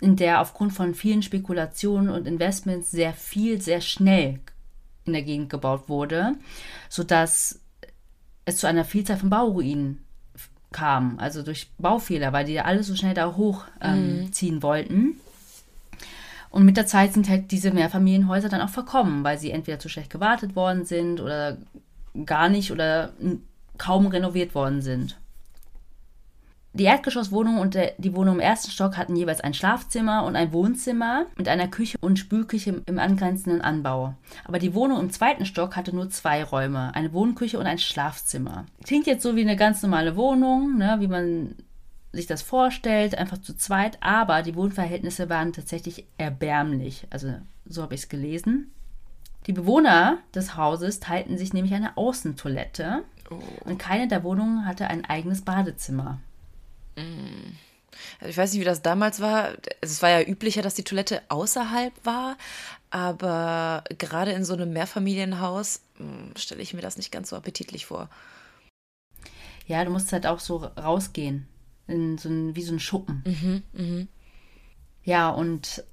[0.00, 4.40] in der aufgrund von vielen Spekulationen und Investments sehr viel, sehr schnell
[5.04, 6.34] in der Gegend gebaut wurde,
[6.88, 7.60] sodass
[8.44, 10.04] es zu einer Vielzahl von Bauruinen
[10.70, 14.62] kam, also durch Baufehler, weil die ja alle so schnell da hochziehen ähm, mhm.
[14.62, 15.20] wollten.
[16.50, 19.88] Und mit der Zeit sind halt diese Mehrfamilienhäuser dann auch verkommen, weil sie entweder zu
[19.88, 21.58] schlecht gewartet worden sind oder
[22.24, 23.12] gar nicht oder
[23.76, 25.18] kaum renoviert worden sind.
[26.74, 31.26] Die Erdgeschosswohnung und die Wohnung im ersten Stock hatten jeweils ein Schlafzimmer und ein Wohnzimmer
[31.36, 34.14] mit einer Küche und Spülküche im angrenzenden Anbau.
[34.44, 38.66] Aber die Wohnung im zweiten Stock hatte nur zwei Räume, eine Wohnküche und ein Schlafzimmer.
[38.84, 41.54] Klingt jetzt so wie eine ganz normale Wohnung, ne, wie man
[42.12, 47.06] sich das vorstellt, einfach zu zweit, aber die Wohnverhältnisse waren tatsächlich erbärmlich.
[47.10, 47.34] Also
[47.66, 48.70] so habe ich es gelesen.
[49.46, 53.40] Die Bewohner des Hauses teilten sich nämlich eine Außentoilette oh.
[53.64, 56.18] und keine der Wohnungen hatte ein eigenes Badezimmer.
[58.20, 59.52] Also ich weiß nicht, wie das damals war.
[59.80, 62.36] Es war ja üblicher, dass die Toilette außerhalb war.
[62.90, 67.86] Aber gerade in so einem Mehrfamilienhaus hm, stelle ich mir das nicht ganz so appetitlich
[67.86, 68.08] vor.
[69.66, 71.46] Ja, du musst halt auch so rausgehen.
[71.86, 73.22] In so ein, wie so ein Schuppen.
[73.24, 74.08] Mhm, mhm.
[75.04, 75.84] Ja, und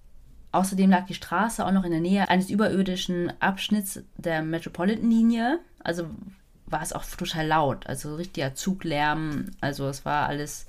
[0.51, 5.59] außerdem lag die Straße auch noch in der Nähe eines überirdischen Abschnitts der Metropolitan-Linie.
[5.79, 6.09] Also
[6.67, 7.87] war es auch total laut.
[7.87, 9.51] Also richtiger Zuglärm.
[9.61, 10.65] Also es war alles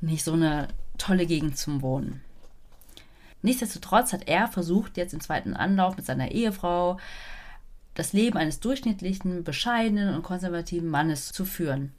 [0.00, 2.20] nicht so eine tolle Gegend zum Wohnen.
[3.42, 6.98] Nichtsdestotrotz hat er versucht, jetzt im zweiten Anlauf mit seiner Ehefrau
[7.94, 11.92] das Leben eines durchschnittlichen, bescheidenen und konservativen Mannes zu führen.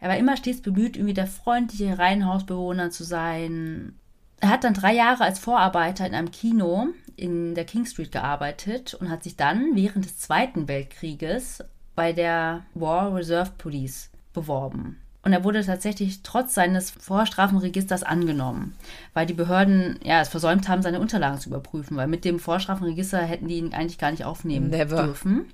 [0.00, 3.98] Er war immer stets bemüht, irgendwie der freundliche Reihenhausbewohner zu sein.
[4.40, 8.94] Er hat dann drei Jahre als Vorarbeiter in einem Kino in der King Street gearbeitet
[8.94, 11.62] und hat sich dann während des Zweiten Weltkrieges
[11.94, 14.98] bei der War Reserve Police beworben.
[15.24, 18.74] Und er wurde tatsächlich trotz seines Vorstrafenregisters angenommen,
[19.14, 23.18] weil die Behörden ja es versäumt haben, seine Unterlagen zu überprüfen, weil mit dem Vorstrafenregister
[23.18, 25.04] hätten die ihn eigentlich gar nicht aufnehmen Never.
[25.04, 25.46] dürfen.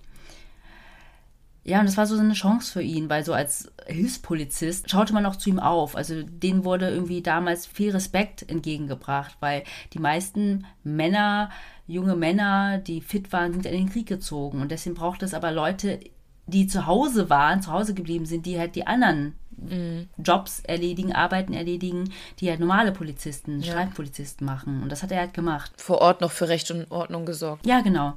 [1.64, 5.26] Ja, und das war so eine Chance für ihn, weil so als Hilfspolizist schaute man
[5.26, 5.96] auch zu ihm auf.
[5.96, 11.50] Also denen wurde irgendwie damals viel Respekt entgegengebracht, weil die meisten Männer,
[11.86, 14.62] junge Männer, die fit waren, sind in den Krieg gezogen.
[14.62, 16.00] Und deswegen braucht es aber Leute,
[16.48, 20.08] die zu Hause waren, zu Hause geblieben sind, die halt die anderen Mhm.
[20.18, 23.72] Jobs erledigen, Arbeiten erledigen, die halt normale Polizisten, Ja.
[23.72, 24.82] Streifenpolizisten machen.
[24.84, 25.72] Und das hat er halt gemacht.
[25.78, 27.66] Vor Ort noch für Recht und Ordnung gesorgt.
[27.66, 28.14] Ja, genau.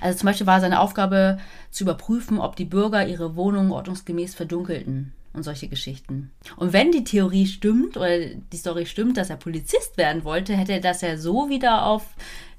[0.00, 1.38] Also zum Beispiel war seine Aufgabe
[1.70, 6.32] zu überprüfen, ob die Bürger ihre Wohnungen ordnungsgemäß verdunkelten und solche Geschichten.
[6.56, 10.72] Und wenn die Theorie stimmt oder die Story stimmt, dass er Polizist werden wollte, hätte
[10.72, 12.04] er das ja so wieder auf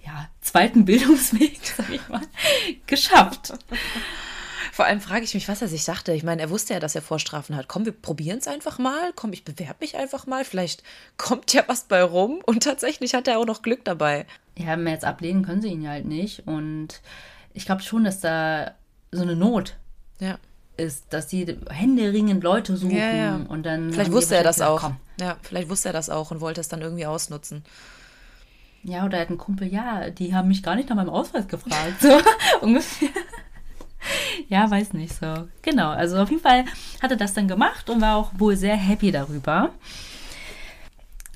[0.06, 2.22] ja, zweiten Bildungsweg, sag ich mal,
[2.88, 3.54] geschafft.
[4.76, 6.12] Vor allem frage ich mich, was er sich dachte.
[6.12, 7.70] Ich meine, er wusste ja, dass er Vorstrafen hat.
[7.70, 9.14] Komm, wir probieren es einfach mal.
[9.16, 10.44] Komm, ich bewerbe mich einfach mal.
[10.44, 10.84] Vielleicht
[11.16, 12.42] kommt ja was bei rum.
[12.46, 14.26] Und tatsächlich hat er auch noch Glück dabei.
[14.58, 16.46] Ja, wir jetzt ablehnen, können sie ihn halt nicht.
[16.46, 17.00] Und
[17.54, 18.72] ich glaube schon, dass da
[19.14, 19.78] so eine Not
[20.20, 20.40] Ja.
[20.76, 23.36] ist, dass die händeringend Leute suchen Ja, ja.
[23.48, 23.94] und dann.
[23.94, 24.82] Vielleicht wusste er das auch.
[24.82, 27.64] gesagt, Ja, vielleicht wusste er das auch und wollte es dann irgendwie ausnutzen.
[27.64, 28.92] Komm.
[28.92, 31.48] Ja, oder er hat einen Kumpel, ja, die haben mich gar nicht nach meinem Ausweis
[31.48, 31.94] gefragt.
[32.02, 32.20] So
[32.62, 33.08] ungefähr.
[34.50, 35.48] Ja, weiß nicht so.
[35.62, 36.66] Genau, also auf jeden Fall
[37.02, 39.72] hat er das dann gemacht und war auch wohl sehr happy darüber.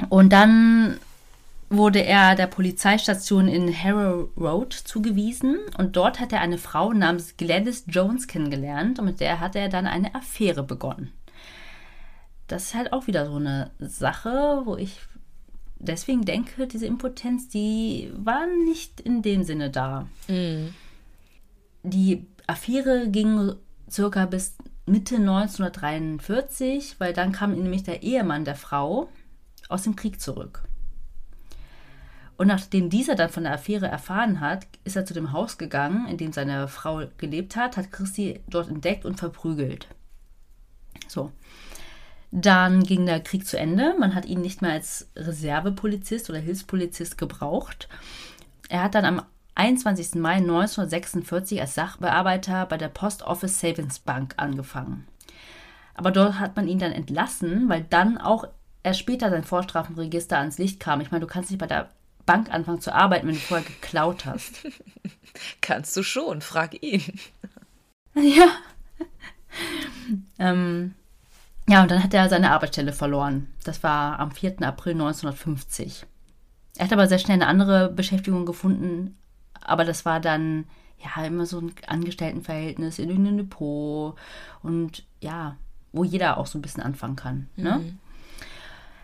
[0.09, 0.99] Und dann
[1.69, 7.37] wurde er der Polizeistation in Harrow Road zugewiesen und dort hat er eine Frau namens
[7.37, 11.11] Gladys Jones kennengelernt und mit der hat er dann eine Affäre begonnen.
[12.47, 14.97] Das ist halt auch wieder so eine Sache, wo ich
[15.77, 20.07] deswegen denke, diese Impotenz, die war nicht in dem Sinne da.
[21.83, 23.53] Die Affäre ging
[23.89, 24.55] circa bis
[24.87, 29.09] Mitte 1943, weil dann kam nämlich der Ehemann der Frau
[29.67, 30.63] aus dem Krieg zurück.
[32.37, 36.07] Und nachdem dieser dann von der Affäre erfahren hat, ist er zu dem Haus gegangen,
[36.07, 39.87] in dem seine Frau gelebt hat, hat Christi dort entdeckt und verprügelt.
[41.07, 41.31] So.
[42.31, 43.93] Dann ging der Krieg zu Ende.
[43.99, 47.89] Man hat ihn nicht mehr als Reservepolizist oder Hilfspolizist gebraucht.
[48.69, 49.21] Er hat dann am
[49.55, 50.15] 21.
[50.15, 55.07] Mai 1946 als Sachbearbeiter bei der Post Office Savings Bank angefangen.
[55.95, 58.45] Aber dort hat man ihn dann entlassen, weil dann auch
[58.83, 61.01] erst später sein Vorstrafenregister ans Licht kam.
[61.01, 61.89] Ich meine, du kannst nicht bei der
[62.25, 64.67] Bank anfangen zu arbeiten, wenn du vorher geklaut hast.
[65.61, 67.03] Kannst du schon, frag ihn.
[68.15, 68.47] Ja.
[70.39, 70.95] ähm,
[71.69, 73.47] ja, und dann hat er seine Arbeitsstelle verloren.
[73.63, 74.61] Das war am 4.
[74.63, 76.05] April 1950.
[76.77, 79.18] Er hat aber sehr schnell eine andere Beschäftigung gefunden,
[79.69, 80.65] aber das war dann
[80.99, 84.15] ja immer so ein Angestelltenverhältnis in irgendeinem Depot
[84.63, 85.55] und ja,
[85.91, 87.49] wo jeder auch so ein bisschen anfangen kann.
[87.55, 87.97] Ne?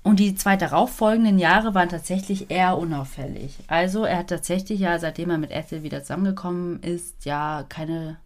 [0.04, 3.58] Und die zwei darauffolgenden Jahre waren tatsächlich eher unauffällig.
[3.68, 8.18] Also er hat tatsächlich ja, seitdem er mit Ethel wieder zusammengekommen ist, ja keine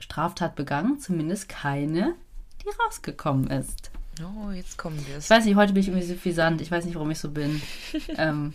[0.00, 2.14] Straftat begangen, zumindest keine,
[2.62, 3.92] die rausgekommen ist.
[4.22, 5.24] Oh, jetzt kommen wir es.
[5.24, 6.60] Ich weiß nicht, heute bin ich irgendwie suffisant.
[6.60, 7.62] Ich weiß nicht, warum ich so bin.
[8.16, 8.54] ähm,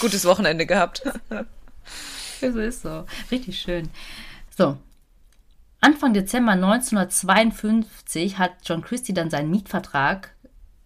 [0.00, 1.02] Gutes Wochenende gehabt.
[2.40, 3.04] so ist so.
[3.30, 3.90] Richtig schön.
[4.56, 4.76] So.
[5.80, 10.34] Anfang Dezember 1952 hat John Christie dann seinen Mietvertrag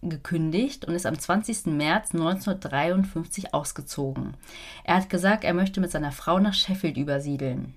[0.01, 1.67] gekündigt und ist am 20.
[1.67, 4.35] März 1953 ausgezogen.
[4.83, 7.73] Er hat gesagt, er möchte mit seiner Frau nach Sheffield übersiedeln.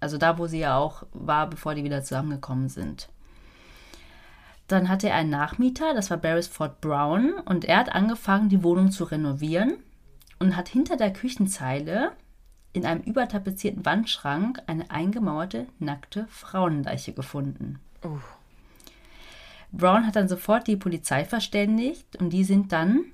[0.00, 3.08] Also da, wo sie ja auch war, bevor die wieder zusammengekommen sind.
[4.68, 8.90] Dann hatte er einen Nachmieter, das war Beresford Brown, und er hat angefangen, die Wohnung
[8.90, 9.78] zu renovieren
[10.44, 12.12] und hat hinter der Küchenzeile
[12.74, 17.80] in einem übertapezierten Wandschrank eine eingemauerte, nackte Frauenleiche gefunden.
[18.02, 18.18] Oh.
[19.72, 23.06] Brown hat dann sofort die Polizei verständigt und die sind dann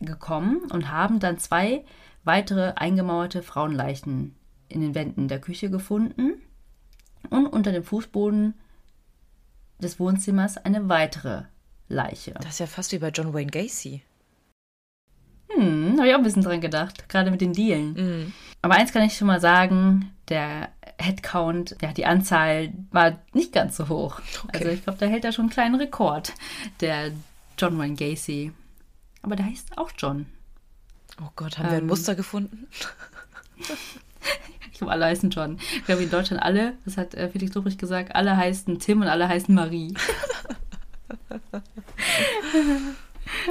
[0.00, 1.84] gekommen und haben dann zwei
[2.24, 4.34] weitere eingemauerte Frauenleichen
[4.68, 6.42] in den Wänden der Küche gefunden
[7.30, 8.54] und unter dem Fußboden
[9.78, 11.44] des Wohnzimmers eine weitere
[11.88, 12.32] Leiche.
[12.32, 14.02] Das ist ja fast wie bei John Wayne Gacy.
[15.96, 17.92] Hm, habe ich auch ein bisschen dran gedacht, gerade mit den Dealen.
[17.94, 18.32] Mhm.
[18.62, 23.76] Aber eins kann ich schon mal sagen, der Headcount, ja, die Anzahl war nicht ganz
[23.76, 24.20] so hoch.
[24.44, 24.58] Okay.
[24.58, 26.32] Also ich glaube, da hält er schon einen kleinen Rekord,
[26.80, 27.12] der
[27.58, 28.52] John Wayne Gacy.
[29.22, 30.26] Aber der heißt auch John.
[31.20, 31.86] Oh Gott, haben wir ein Ähm.
[31.86, 32.66] Muster gefunden?
[34.72, 35.56] Ich glaube, alle heißen John.
[35.74, 39.08] Ich glaube, in Deutschland alle, das hat äh, Felix Lobrecht gesagt, alle heißen Tim und
[39.08, 39.94] alle heißen Marie.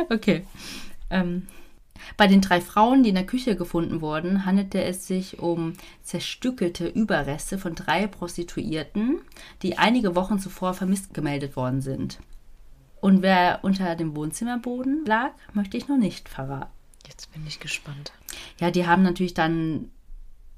[0.12, 0.45] okay.
[1.10, 1.47] Ähm,
[2.17, 6.88] bei den drei Frauen, die in der Küche gefunden wurden, handelte es sich um zerstückelte
[6.88, 9.21] Überreste von drei Prostituierten,
[9.62, 12.19] die einige Wochen zuvor vermisst gemeldet worden sind.
[13.01, 16.71] Und wer unter dem Wohnzimmerboden lag, möchte ich noch nicht verraten.
[17.08, 18.13] Jetzt bin ich gespannt.
[18.60, 19.91] Ja, die haben natürlich dann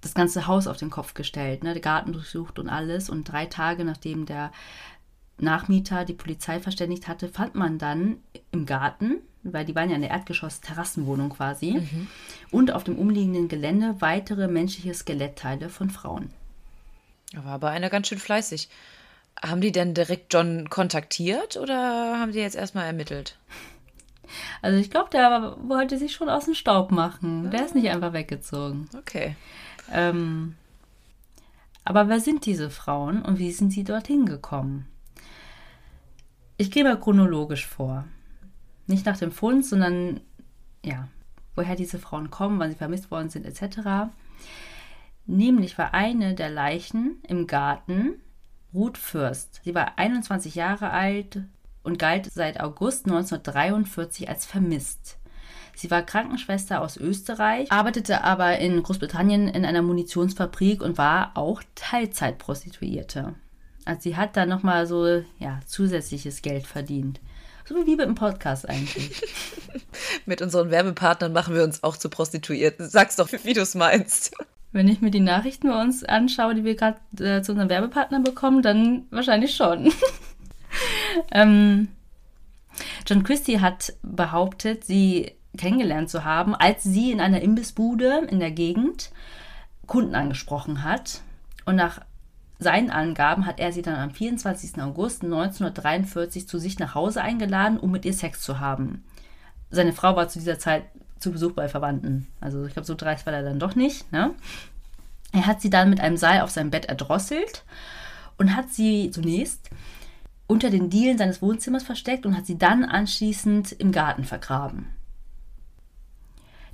[0.01, 3.09] das ganze Haus auf den Kopf gestellt, ne, den Garten durchsucht und alles.
[3.09, 4.51] Und drei Tage nachdem der
[5.39, 8.17] Nachmieter die Polizei verständigt hatte, fand man dann
[8.51, 11.81] im Garten, weil die waren ja in der Erdgeschoss-Terrassenwohnung quasi,
[12.51, 16.31] und auf dem umliegenden Gelände weitere menschliche Skelettteile von Frauen.
[17.33, 18.69] Da war aber einer ganz schön fleißig.
[19.41, 23.37] Haben die denn direkt John kontaktiert oder haben die jetzt erstmal ermittelt?
[24.61, 27.51] Also ich glaube, der wollte sich schon aus dem Staub machen.
[27.51, 28.89] Der ist nicht einfach weggezogen.
[28.97, 29.35] Okay.
[29.91, 30.55] Ähm,
[31.85, 34.87] aber wer sind diese Frauen und wie sind sie dorthin gekommen?
[36.59, 38.05] Ich gehe mal chronologisch vor.
[38.87, 40.21] Nicht nach dem Fund, sondern
[40.83, 41.07] ja,
[41.55, 44.09] woher diese Frauen kommen, wann sie vermisst worden sind, etc.
[45.27, 48.21] Nämlich war eine der Leichen im Garten
[48.73, 49.61] Ruth Fürst.
[49.63, 51.41] Sie war 21 Jahre alt
[51.83, 55.19] und galt seit August 1943 als vermisst.
[55.75, 61.61] Sie war Krankenschwester aus Österreich, arbeitete aber in Großbritannien in einer Munitionsfabrik und war auch
[61.75, 63.35] Teilzeitprostituierte.
[63.87, 67.21] Also sie hat da nochmal so ja, zusätzliches Geld verdient.
[67.65, 69.21] So wie wir im Podcast eigentlich.
[70.25, 72.89] Mit unseren Werbepartnern machen wir uns auch zu Prostituierten.
[72.89, 74.33] Sag's doch, wie du es meinst.
[74.73, 78.23] Wenn ich mir die Nachrichten bei uns anschaue, die wir gerade äh, zu unseren Werbepartnern
[78.23, 79.91] bekommen, dann wahrscheinlich schon.
[81.31, 81.87] ähm,
[83.05, 88.51] John Christie hat behauptet, sie kennengelernt zu haben, als sie in einer Imbissbude in der
[88.51, 89.11] Gegend
[89.87, 91.21] Kunden angesprochen hat.
[91.65, 92.01] Und nach
[92.59, 94.81] seinen Angaben hat er sie dann am 24.
[94.81, 99.03] August 1943 zu sich nach Hause eingeladen, um mit ihr Sex zu haben.
[99.69, 100.85] Seine Frau war zu dieser Zeit
[101.19, 102.27] zu Besuch bei Verwandten.
[102.41, 104.11] Also ich glaube, so dreist war er dann doch nicht.
[104.11, 104.33] Ne?
[105.33, 107.63] Er hat sie dann mit einem Seil auf seinem Bett erdrosselt
[108.37, 109.69] und hat sie zunächst
[110.47, 114.87] unter den Dielen seines Wohnzimmers versteckt und hat sie dann anschließend im Garten vergraben.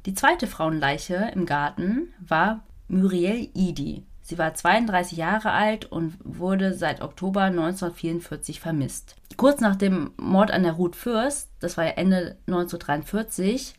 [0.05, 4.03] Die zweite Frauenleiche im Garten war Muriel Idi.
[4.25, 9.15] Sie war 32 Jahre alt und wurde seit Oktober 1944 vermisst.
[9.35, 13.75] Kurz nach dem Mord an der Ruth Fürst, das war ja Ende 1943,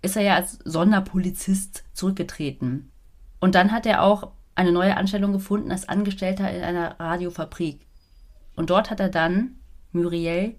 [0.00, 2.92] ist er ja als Sonderpolizist zurückgetreten.
[3.40, 7.80] Und dann hat er auch eine neue Anstellung gefunden als Angestellter in einer Radiofabrik.
[8.54, 9.56] Und dort hat er dann
[9.90, 10.54] Muriel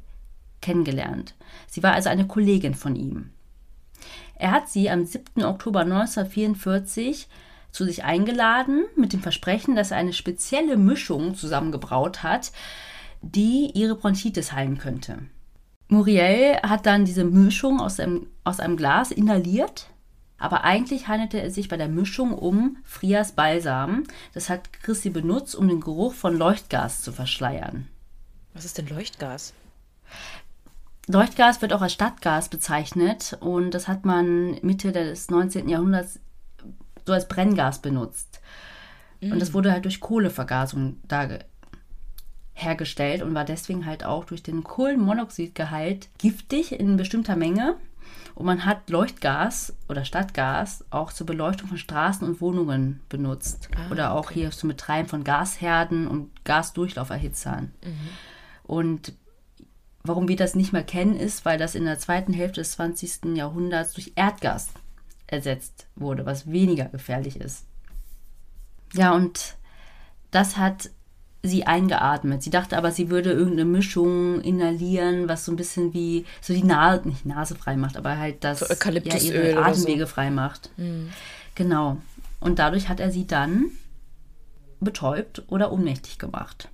[0.62, 1.36] kennengelernt.
[1.68, 3.30] Sie war also eine Kollegin von ihm.
[4.36, 5.44] Er hat sie am 7.
[5.44, 7.30] Oktober 1944
[7.72, 12.52] zu sich eingeladen mit dem Versprechen, dass er eine spezielle Mischung zusammengebraut hat,
[13.22, 15.20] die ihre Bronchitis heilen könnte.
[15.88, 19.90] Muriel hat dann diese Mischung aus einem, aus einem Glas inhaliert,
[20.38, 24.04] aber eigentlich handelte es sich bei der Mischung um Frias Balsam.
[24.34, 27.88] Das hat Christi benutzt, um den Geruch von Leuchtgas zu verschleiern.
[28.54, 29.54] Was ist denn Leuchtgas?
[31.08, 35.68] Leuchtgas wird auch als Stadtgas bezeichnet und das hat man Mitte des 19.
[35.68, 36.20] Jahrhunderts
[37.10, 38.40] so als Brenngas benutzt.
[39.22, 41.40] Und das wurde halt durch Kohlevergasung da ge-
[42.54, 47.76] hergestellt und war deswegen halt auch durch den Kohlenmonoxidgehalt giftig in bestimmter Menge.
[48.36, 53.70] Und man hat Leuchtgas oder Stadtgas auch zur Beleuchtung von Straßen und Wohnungen benutzt.
[53.76, 54.36] Ah, oder auch okay.
[54.36, 57.74] hier zum Betreiben von Gasherden und Gasdurchlauferhitzern.
[58.64, 59.14] Und
[60.04, 63.36] warum wir das nicht mehr kennen, ist, weil das in der zweiten Hälfte des 20.
[63.36, 64.70] Jahrhunderts durch Erdgas
[65.32, 67.66] ersetzt wurde, was weniger gefährlich ist.
[68.94, 69.56] Ja, und
[70.32, 70.90] das hat
[71.42, 72.44] sie eingeatmet.
[72.44, 76.64] Sie dachte aber, sie würde irgendeine Mischung inhalieren, was so ein bisschen wie so die
[76.64, 79.84] Nase, nicht Nase frei macht, aber halt das So ja, ihre oder so.
[79.84, 80.70] Atemwege frei macht.
[81.56, 81.98] Genau.
[82.40, 83.72] Und dadurch hat er sie dann
[84.80, 86.70] betäubt oder ohnmächtig gemacht.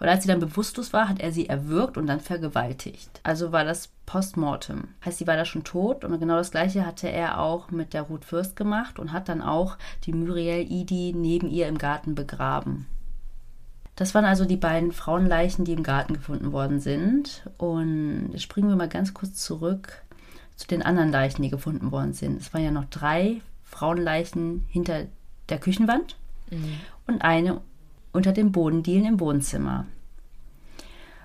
[0.00, 3.20] Oder als sie dann bewusstlos war, hat er sie erwürgt und dann vergewaltigt.
[3.22, 4.88] Also war das Postmortem.
[5.04, 8.02] Heißt, sie war da schon tot und genau das gleiche hatte er auch mit der
[8.02, 12.86] Ruth Fürst gemacht und hat dann auch die Muriel Idi neben ihr im Garten begraben.
[13.96, 17.48] Das waren also die beiden Frauenleichen, die im Garten gefunden worden sind.
[17.56, 20.02] Und jetzt springen wir mal ganz kurz zurück
[20.54, 22.40] zu den anderen Leichen, die gefunden worden sind.
[22.40, 25.06] Es waren ja noch drei Frauenleichen hinter
[25.48, 26.16] der Küchenwand
[26.50, 26.80] mhm.
[27.06, 27.60] und eine
[28.16, 29.86] unter dem Bodendielen im Wohnzimmer.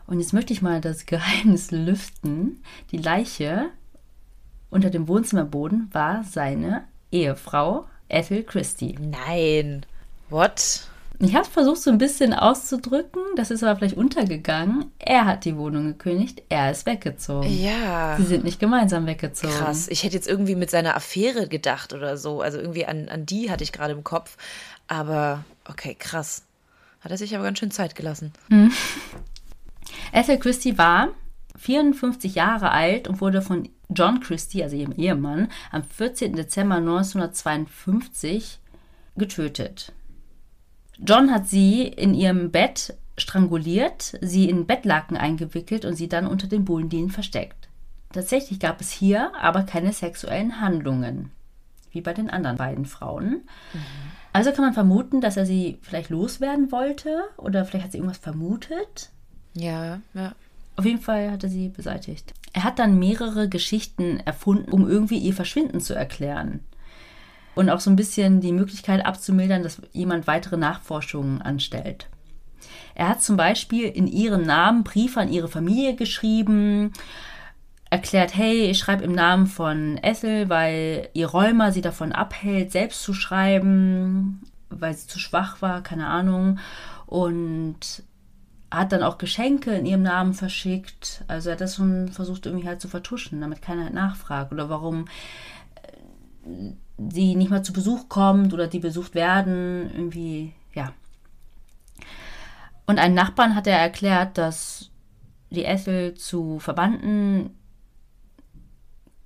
[0.07, 2.61] Und jetzt möchte ich mal das Geheimnis lüften.
[2.91, 3.69] Die Leiche
[4.69, 8.97] unter dem Wohnzimmerboden war seine Ehefrau Ethel Christie.
[8.99, 9.85] Nein.
[10.29, 10.87] What?
[11.19, 13.21] Ich habe es versucht, so ein bisschen auszudrücken.
[13.35, 14.91] Das ist aber vielleicht untergegangen.
[14.97, 17.47] Er hat die Wohnung gekündigt, er ist weggezogen.
[17.47, 18.15] Ja.
[18.17, 19.53] Sie sind nicht gemeinsam weggezogen.
[19.53, 19.87] Krass.
[19.87, 22.41] Ich hätte jetzt irgendwie mit seiner Affäre gedacht oder so.
[22.41, 24.35] Also irgendwie an, an die hatte ich gerade im Kopf.
[24.87, 26.43] Aber okay, krass.
[27.01, 28.31] Hat er sich aber ganz schön Zeit gelassen.
[28.49, 28.71] Mhm.
[30.13, 31.09] Ethel Christie war
[31.57, 36.33] 54 Jahre alt und wurde von John Christie, also ihrem Ehemann, am 14.
[36.35, 38.59] Dezember 1952
[39.17, 39.93] getötet.
[40.97, 46.47] John hat sie in ihrem Bett stranguliert, sie in Bettlaken eingewickelt und sie dann unter
[46.47, 47.69] den Bullendielen versteckt.
[48.13, 51.31] Tatsächlich gab es hier aber keine sexuellen Handlungen,
[51.91, 53.43] wie bei den anderen beiden Frauen.
[53.73, 53.79] Mhm.
[54.33, 58.17] Also kann man vermuten, dass er sie vielleicht loswerden wollte oder vielleicht hat sie irgendwas
[58.17, 59.09] vermutet.
[59.53, 60.33] Ja, ja.
[60.77, 62.33] Auf jeden Fall hat er sie beseitigt.
[62.53, 66.61] Er hat dann mehrere Geschichten erfunden, um irgendwie ihr Verschwinden zu erklären.
[67.55, 72.07] Und auch so ein bisschen die Möglichkeit abzumildern, dass jemand weitere Nachforschungen anstellt.
[72.95, 76.93] Er hat zum Beispiel in ihrem Namen Briefe an ihre Familie geschrieben,
[77.91, 83.03] erklärt, hey, ich schreibe im Namen von Ethel, weil ihr Rheuma sie davon abhält, selbst
[83.03, 86.57] zu schreiben, weil sie zu schwach war, keine Ahnung.
[87.05, 88.03] Und
[88.71, 91.25] hat dann auch Geschenke in ihrem Namen verschickt.
[91.27, 94.53] Also er hat das schon versucht irgendwie halt zu vertuschen, damit keiner halt nachfragt.
[94.53, 95.09] Oder warum
[96.45, 96.71] äh,
[97.11, 99.91] sie nicht mal zu Besuch kommt oder die besucht werden.
[99.93, 100.93] Irgendwie, ja.
[102.85, 104.89] Und einen Nachbarn hat er erklärt, dass
[105.49, 107.49] die Ethel zu Verwandten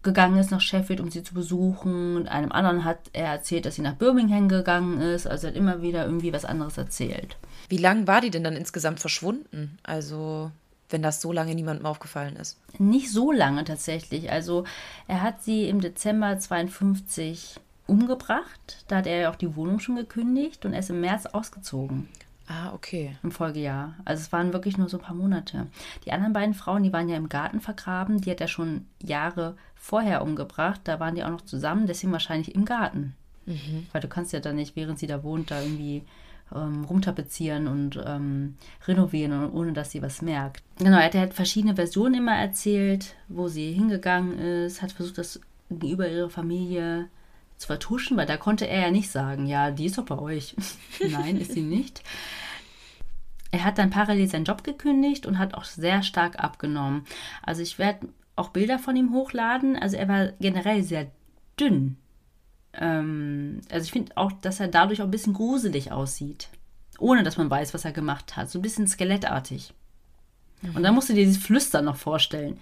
[0.05, 2.15] gegangen ist nach Sheffield, um sie zu besuchen.
[2.15, 5.27] Und einem anderen hat er erzählt, dass sie nach Birmingham gegangen ist.
[5.27, 7.35] Also er hat immer wieder irgendwie was anderes erzählt.
[7.67, 9.77] Wie lange war die denn dann insgesamt verschwunden?
[9.83, 10.51] Also,
[10.89, 12.57] wenn das so lange niemandem aufgefallen ist.
[12.77, 14.31] Nicht so lange tatsächlich.
[14.31, 14.63] Also,
[15.07, 18.85] er hat sie im Dezember 52 umgebracht.
[18.87, 22.07] Da hat er ja auch die Wohnung schon gekündigt und er ist im März ausgezogen.
[22.47, 23.15] Ah, okay.
[23.23, 23.95] Im Folgejahr.
[24.05, 25.67] Also es waren wirklich nur so ein paar Monate.
[26.05, 28.21] Die anderen beiden Frauen, die waren ja im Garten vergraben.
[28.21, 30.81] Die hat er schon Jahre vorher umgebracht.
[30.83, 33.15] Da waren die auch noch zusammen, deswegen wahrscheinlich im Garten.
[33.45, 33.87] Mhm.
[33.91, 36.03] Weil du kannst ja dann nicht, während sie da wohnt, da irgendwie
[36.53, 38.55] ähm, rumtapezieren und ähm,
[38.87, 40.63] renovieren, ohne dass sie was merkt.
[40.77, 45.39] Genau, er hat halt verschiedene Versionen immer erzählt, wo sie hingegangen ist, hat versucht, das
[45.69, 47.07] gegenüber ihrer Familie
[47.57, 50.55] zu vertuschen, weil da konnte er ja nicht sagen, ja, die ist doch bei euch.
[51.09, 52.03] Nein, ist sie nicht.
[53.51, 57.05] Er hat dann parallel seinen Job gekündigt und hat auch sehr stark abgenommen.
[57.41, 59.77] Also ich werde auch Bilder von ihm hochladen.
[59.77, 61.09] Also er war generell sehr
[61.59, 61.97] dünn.
[62.73, 66.49] Ähm, also ich finde auch, dass er dadurch auch ein bisschen gruselig aussieht.
[66.99, 68.49] Ohne dass man weiß, was er gemacht hat.
[68.49, 69.73] So ein bisschen skelettartig.
[70.61, 70.75] Mhm.
[70.75, 72.59] Und dann musst du dir dieses Flüstern noch vorstellen.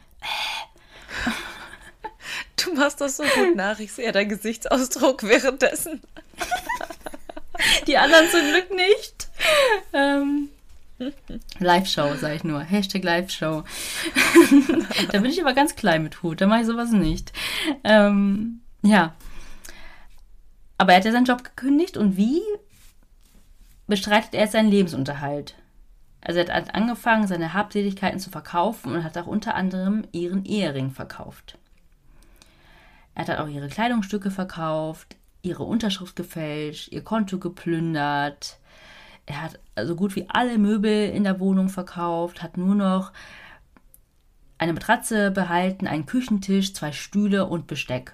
[2.64, 3.80] Du machst das so gut nach.
[3.80, 6.02] Ich sehe deinen Gesichtsausdruck währenddessen.
[7.88, 9.30] Die anderen zum Glück nicht.
[9.94, 10.50] Ähm,
[11.60, 12.62] Live-Show, sage ich nur.
[12.62, 13.64] Hashtag Live-Show.
[15.12, 16.42] da bin ich aber ganz klein mit Hut.
[16.42, 17.34] Da mache ich sowas nicht.
[17.84, 19.14] Ähm, ja.
[20.78, 22.42] Aber er hat ja seinen Job gekündigt und wie
[23.88, 25.56] bestreitet er seinen Lebensunterhalt?
[26.22, 30.92] Also er hat angefangen, seine Habseligkeiten zu verkaufen und hat auch unter anderem ihren Ehering
[30.92, 31.58] verkauft.
[33.16, 38.60] Er hat auch ihre Kleidungsstücke verkauft, ihre Unterschrift gefälscht, ihr Konto geplündert.
[39.26, 43.12] Er hat also gut wie alle Möbel in der Wohnung verkauft, hat nur noch
[44.58, 48.14] eine Matratze behalten, einen Küchentisch, zwei Stühle und Besteck.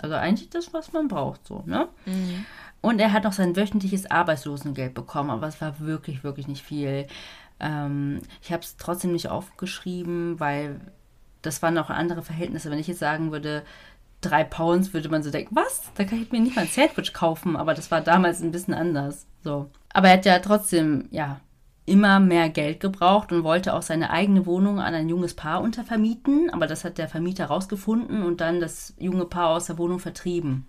[0.00, 1.88] Also eigentlich das, was man braucht, so, ne?
[2.06, 2.46] Mhm.
[2.80, 7.06] Und er hat noch sein wöchentliches Arbeitslosengeld bekommen, aber es war wirklich, wirklich nicht viel.
[7.60, 10.80] Ähm, ich habe es trotzdem nicht aufgeschrieben, weil
[11.42, 12.70] das waren auch andere Verhältnisse.
[12.70, 13.62] Wenn ich jetzt sagen würde,
[14.20, 15.90] drei Pounds, würde man so denken, was?
[15.96, 18.74] Da kann ich mir nicht mal ein Sandwich kaufen, aber das war damals ein bisschen
[18.74, 19.26] anders.
[19.42, 19.68] So.
[19.92, 21.40] Aber er hat ja trotzdem, ja,
[21.84, 26.48] immer mehr Geld gebraucht und wollte auch seine eigene Wohnung an ein junges Paar untervermieten,
[26.50, 30.66] aber das hat der Vermieter rausgefunden und dann das junge Paar aus der Wohnung vertrieben.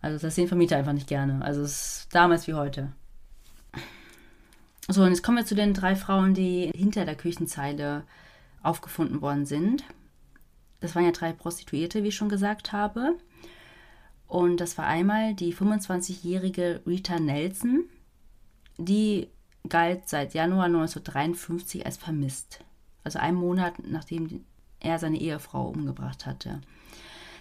[0.00, 1.40] Also das sehen Vermieter einfach nicht gerne.
[1.44, 2.90] Also es ist damals wie heute.
[4.88, 8.02] So, und jetzt kommen wir zu den drei Frauen, die hinter der Küchenzeile
[8.62, 9.84] aufgefunden worden sind.
[10.80, 13.16] Das waren ja drei Prostituierte, wie ich schon gesagt habe.
[14.26, 17.84] Und das war einmal die 25-jährige Rita Nelson.
[18.78, 19.28] Die
[19.68, 22.64] galt seit Januar 1953 als vermisst.
[23.04, 24.44] Also einen Monat nachdem
[24.80, 26.60] er seine Ehefrau umgebracht hatte.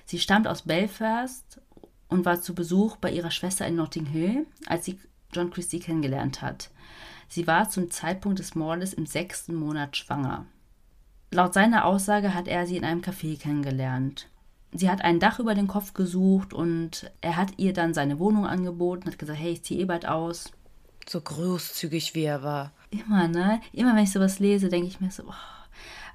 [0.05, 1.61] Sie stammt aus Belfast
[2.09, 4.99] und war zu Besuch bei ihrer Schwester in Notting Hill, als sie
[5.33, 6.69] John Christie kennengelernt hat.
[7.29, 10.45] Sie war zum Zeitpunkt des Mordes im sechsten Monat schwanger.
[11.33, 14.27] Laut seiner Aussage hat er sie in einem Café kennengelernt.
[14.73, 18.45] Sie hat ein Dach über den Kopf gesucht und er hat ihr dann seine Wohnung
[18.45, 20.51] angeboten, hat gesagt, hey, ich ziehe eh bald aus.
[21.07, 22.71] So großzügig wie er war.
[22.89, 23.61] Immer, ne?
[23.71, 25.33] Immer wenn ich sowas lese, denke ich mir so, oh.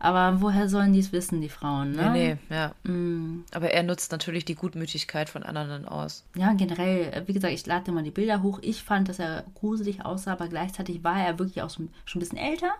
[0.00, 2.10] aber woher sollen die es wissen, die Frauen, ne?
[2.10, 2.72] Nee, nee, ja.
[2.90, 3.44] Mm.
[3.52, 6.24] Aber er nutzt natürlich die Gutmütigkeit von anderen aus.
[6.34, 8.58] Ja, generell, wie gesagt, ich lade mal die Bilder hoch.
[8.62, 12.38] Ich fand, dass er gruselig aussah, aber gleichzeitig war er wirklich auch schon ein bisschen
[12.38, 12.72] älter,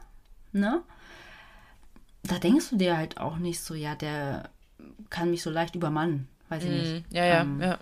[0.52, 0.82] ne?
[2.30, 4.50] Da denkst du dir halt auch nicht so, ja, der
[5.10, 6.28] kann mich so leicht übermannen.
[6.48, 7.04] Weiß ich mm, nicht.
[7.12, 7.78] Ja, ja, ähm, ja.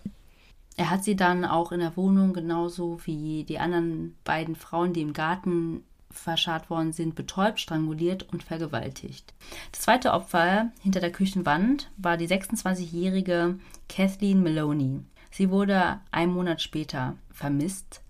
[0.77, 5.03] Er hat sie dann auch in der Wohnung genauso wie die anderen beiden Frauen, die
[5.03, 9.35] im Garten verscharrt worden sind, betäubt, stranguliert und vergewaltigt.
[9.73, 15.01] Das zweite Opfer hinter der Küchenwand war die 26-jährige Kathleen Maloney.
[15.31, 18.01] Sie wurde einen Monat später vermisst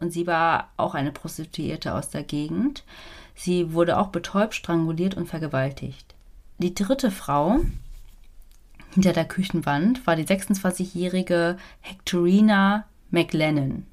[0.00, 2.84] und sie war auch eine Prostituierte aus der Gegend.
[3.34, 6.14] Sie wurde auch betäubt, stranguliert und vergewaltigt.
[6.58, 7.60] Die dritte Frau
[8.92, 13.86] hinter der Küchenwand war die 26-jährige Hectorina McLennan.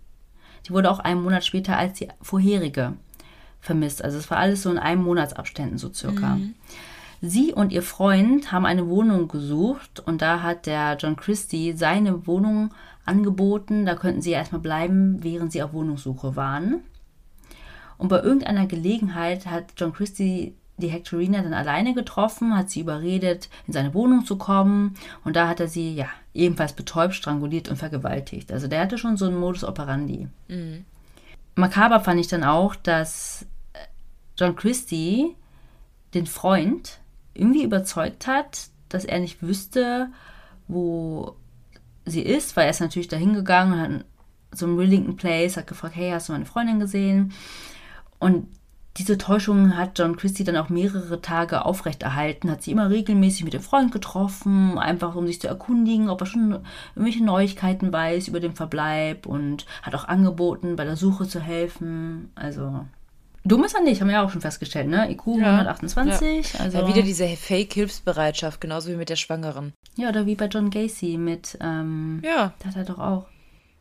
[0.68, 2.94] Die wurde auch einen Monat später als die vorherige
[3.60, 4.04] vermisst.
[4.04, 6.36] Also es war alles so in einem Monatsabständen so circa.
[6.36, 6.54] Mhm.
[7.22, 12.26] Sie und ihr Freund haben eine Wohnung gesucht und da hat der John Christie seine
[12.26, 12.74] Wohnung
[13.06, 13.86] angeboten.
[13.86, 16.82] Da könnten sie erstmal bleiben, während sie auf Wohnungssuche waren.
[18.02, 23.48] Und bei irgendeiner Gelegenheit hat John Christie die Hectorina dann alleine getroffen, hat sie überredet,
[23.68, 24.96] in seine Wohnung zu kommen.
[25.24, 28.52] Und da hat er sie, ja, ebenfalls betäubt, stranguliert und vergewaltigt.
[28.52, 30.28] Also der hatte schon so einen Modus operandi.
[30.48, 30.84] Mhm.
[31.54, 33.78] Makaber fand ich dann auch, dass äh,
[34.36, 35.36] John Christie
[36.16, 37.02] den Freund
[37.36, 40.10] irgendwie überzeugt hat, dass er nicht wüsste,
[40.68, 41.36] wo
[42.06, 44.06] sie ist, weil er ist natürlich da hingegangen, hat
[44.54, 47.32] so einem Rillington Place, hat gefragt, hey, hast du meine Freundin gesehen?
[48.22, 48.48] Und
[48.98, 53.54] diese Täuschung hat John Christie dann auch mehrere Tage aufrechterhalten, hat sie immer regelmäßig mit
[53.54, 56.60] dem Freund getroffen, einfach um sich zu erkundigen, ob er schon
[56.96, 62.30] irgendwelche Neuigkeiten weiß über den Verbleib und hat auch angeboten, bei der Suche zu helfen.
[62.36, 62.86] Also
[63.44, 65.10] dumm ist er nicht, haben wir ja auch schon festgestellt, ne?
[65.10, 66.54] IQ ja, 128.
[66.54, 66.60] Ja.
[66.60, 69.74] Also ja, wieder diese Fake-Hilfsbereitschaft, genauso wie mit der Schwangeren.
[69.96, 72.54] Ja, oder wie bei John Gacy mit, ähm, ja.
[72.60, 73.26] Das hat er doch auch.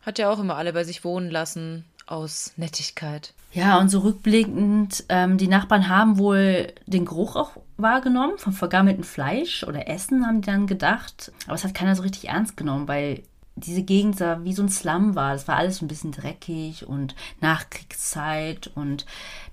[0.00, 3.34] Hat ja auch immer alle bei sich wohnen lassen aus Nettigkeit.
[3.52, 9.04] Ja, und so rückblickend, ähm, die Nachbarn haben wohl den Geruch auch wahrgenommen vom vergammelten
[9.04, 11.32] Fleisch oder Essen, haben die dann gedacht.
[11.46, 13.22] Aber es hat keiner so richtig ernst genommen, weil
[13.56, 15.32] diese Gegend sah wie so ein Slum war.
[15.32, 19.04] Das war alles ein bisschen dreckig und Nachkriegszeit und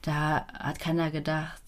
[0.03, 1.61] da hat keiner gedacht,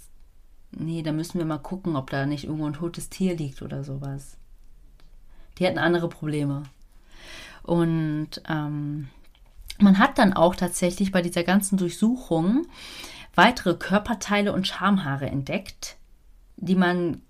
[0.71, 3.83] nee, da müssen wir mal gucken, ob da nicht irgendwo ein totes Tier liegt oder
[3.83, 4.37] sowas.
[5.57, 6.63] Die hatten andere Probleme.
[7.63, 9.09] Und ähm,
[9.81, 12.67] man hat dann auch tatsächlich bei dieser ganzen Durchsuchung
[13.35, 15.97] weitere Körperteile und Schamhaare entdeckt,
[16.57, 17.21] die man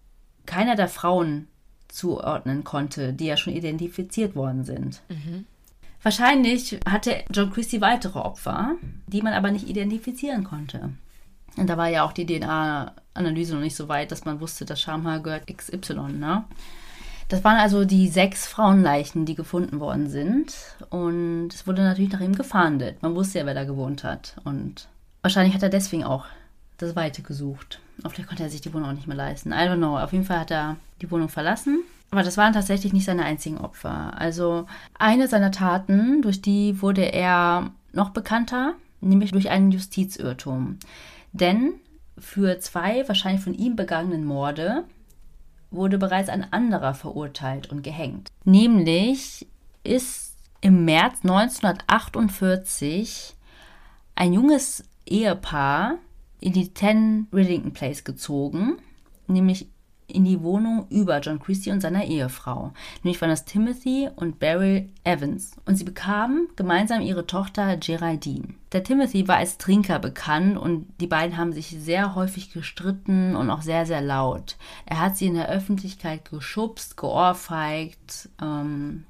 [0.45, 1.47] keiner der Frauen
[1.87, 5.01] zuordnen konnte, die ja schon identifiziert worden sind.
[5.09, 5.45] Mhm.
[6.01, 8.75] Wahrscheinlich hatte John Christie weitere Opfer,
[9.07, 10.91] die man aber nicht identifizieren konnte.
[11.57, 14.81] Und da war ja auch die DNA-Analyse noch nicht so weit, dass man wusste, das
[14.81, 16.13] Schamhaar gehört XY.
[16.13, 16.45] Ne?
[17.29, 20.53] Das waren also die sechs Frauenleichen, die gefunden worden sind.
[20.89, 23.01] Und es wurde natürlich nach ihm gefahndet.
[23.03, 24.35] Man wusste ja, wer da gewohnt hat.
[24.43, 24.87] Und
[25.21, 26.25] wahrscheinlich hat er deswegen auch
[26.77, 27.79] das Weite gesucht.
[27.99, 29.51] Oder vielleicht konnte er sich die Wohnung auch nicht mehr leisten.
[29.51, 29.99] I don't know.
[29.99, 31.83] Auf jeden Fall hat er die Wohnung verlassen.
[32.09, 34.19] Aber das waren tatsächlich nicht seine einzigen Opfer.
[34.19, 34.65] Also
[34.97, 40.77] eine seiner Taten, durch die wurde er noch bekannter, nämlich durch einen Justizirrtum.
[41.33, 41.73] Denn
[42.17, 44.85] für zwei wahrscheinlich von ihm begangenen Morde
[45.71, 48.31] wurde bereits ein anderer verurteilt und gehängt.
[48.43, 49.47] Nämlich
[49.83, 53.35] ist im März 1948
[54.15, 55.95] ein junges Ehepaar
[56.41, 58.77] in die Ten Riddington Place gezogen,
[59.27, 59.67] nämlich
[60.09, 62.73] in die Wohnung über John Christie und seiner Ehefrau.
[63.03, 65.51] Nämlich waren das Timothy und Beryl Evans.
[65.65, 68.55] Und sie bekamen gemeinsam ihre Tochter Geraldine.
[68.71, 73.49] Der Timothy war als Trinker bekannt und die beiden haben sich sehr häufig gestritten und
[73.49, 74.57] auch sehr, sehr laut.
[74.85, 78.29] Er hat sie in der Öffentlichkeit geschubst, geohrfeigt.
[78.41, 79.05] Ähm,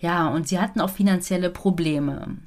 [0.00, 2.38] ja, und sie hatten auch finanzielle Probleme.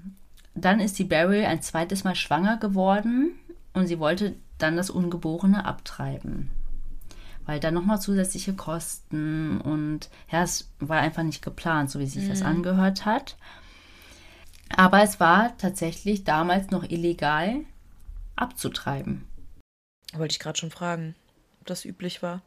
[0.53, 3.31] dann ist die Beryl ein zweites Mal schwanger geworden
[3.73, 6.49] und sie wollte dann das Ungeborene abtreiben.
[7.51, 12.23] Weil dann nochmal zusätzliche Kosten und ja, es war einfach nicht geplant, so wie sich
[12.23, 12.29] mhm.
[12.29, 13.35] das angehört hat.
[14.69, 17.55] Aber es war tatsächlich damals noch illegal
[18.37, 19.25] abzutreiben.
[20.13, 21.13] Wollte ich gerade schon fragen,
[21.59, 22.41] ob das üblich war.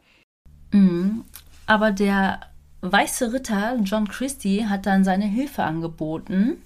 [0.71, 1.23] Mhm.
[1.67, 2.39] Aber der
[2.81, 6.63] weiße Ritter John Christie hat dann seine Hilfe angeboten,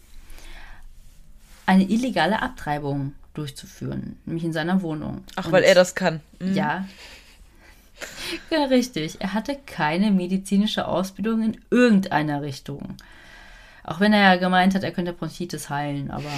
[1.66, 5.26] eine illegale Abtreibung durchzuführen, nämlich in seiner Wohnung.
[5.36, 6.22] Ach, Und weil er das kann.
[6.40, 6.54] Mhm.
[6.54, 6.86] Ja.
[8.52, 9.22] Ja, richtig.
[9.22, 12.96] Er hatte keine medizinische Ausbildung in irgendeiner Richtung.
[13.84, 16.32] Auch wenn er ja gemeint hat, er könnte Bronchitis heilen, aber.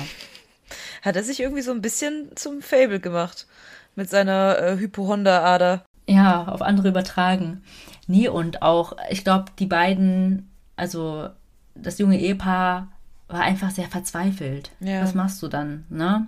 [1.02, 3.48] Hat er sich irgendwie so ein bisschen zum Fable gemacht
[3.96, 5.84] mit seiner äh, Hypochonder-Ader?
[6.08, 7.64] Ja, auf andere übertragen.
[8.08, 11.30] Nee, und auch, ich glaube, die beiden, also
[11.76, 12.88] das junge Ehepaar
[13.28, 14.72] war einfach sehr verzweifelt.
[14.80, 15.02] Ja.
[15.02, 16.28] Was machst du dann, ne?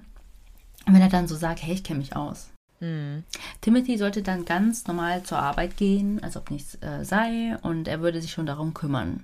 [0.85, 2.49] Und wenn er dann so sagt, hey, ich kenne mich aus.
[2.83, 3.23] Hm.
[3.61, 8.01] Timothy sollte dann ganz normal zur Arbeit gehen, als ob nichts äh, sei, und er
[8.01, 9.23] würde sich schon darum kümmern.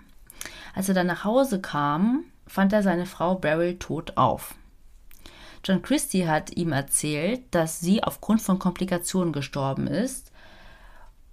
[0.73, 4.55] Als er dann nach Hause kam, fand er seine Frau Beryl tot auf.
[5.65, 10.31] John Christie hat ihm erzählt, dass sie aufgrund von Komplikationen gestorben ist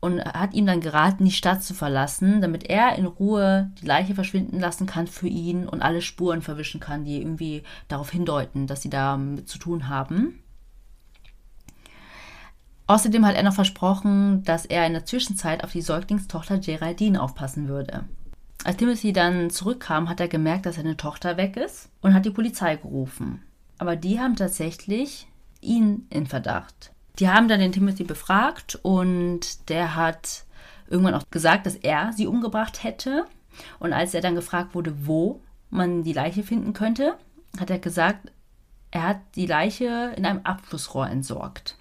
[0.01, 4.16] und hat ihm dann geraten, die Stadt zu verlassen, damit er in Ruhe die Leiche
[4.16, 8.83] verschwinden lassen kann für ihn und alle Spuren verwischen kann, die irgendwie darauf hindeuten, dass
[8.83, 10.43] sie damit zu tun haben.
[12.87, 17.68] Außerdem hat er noch versprochen, dass er in der Zwischenzeit auf die Säuglingstochter Geraldine aufpassen
[17.68, 18.05] würde.
[18.64, 22.30] Als Timothy dann zurückkam, hat er gemerkt, dass seine Tochter weg ist und hat die
[22.30, 23.43] Polizei gerufen.
[23.78, 25.26] Aber die haben tatsächlich
[25.61, 26.93] ihn in Verdacht.
[27.18, 30.45] Die haben dann den Timothy befragt und der hat
[30.89, 33.26] irgendwann auch gesagt, dass er sie umgebracht hätte.
[33.78, 37.16] Und als er dann gefragt wurde, wo man die Leiche finden könnte,
[37.59, 38.30] hat er gesagt,
[38.91, 41.76] er hat die Leiche in einem Abflussrohr entsorgt.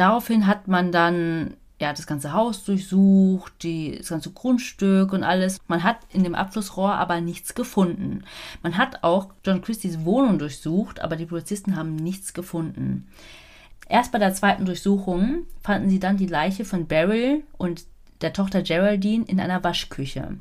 [0.00, 5.58] Daraufhin hat man dann ja, das ganze Haus durchsucht, die, das ganze Grundstück und alles.
[5.68, 8.24] Man hat in dem Abflussrohr aber nichts gefunden.
[8.62, 13.08] Man hat auch John Christies Wohnung durchsucht, aber die Polizisten haben nichts gefunden.
[13.90, 17.84] Erst bei der zweiten Durchsuchung fanden sie dann die Leiche von Beryl und
[18.22, 20.38] der Tochter Geraldine in einer Waschküche.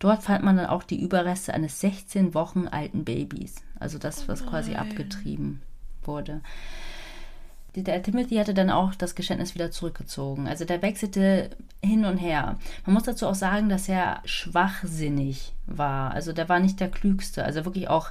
[0.00, 4.44] Dort fand man dann auch die Überreste eines 16 Wochen alten Babys, also das, was
[4.44, 5.62] quasi abgetrieben
[6.02, 6.40] wurde.
[7.74, 10.48] Der Timothy hatte dann auch das Geständnis wieder zurückgezogen.
[10.48, 11.50] Also der wechselte
[11.82, 12.58] hin und her.
[12.84, 16.10] Man muss dazu auch sagen, dass er schwachsinnig war.
[16.12, 17.44] Also der war nicht der Klügste.
[17.44, 18.10] Also wirklich auch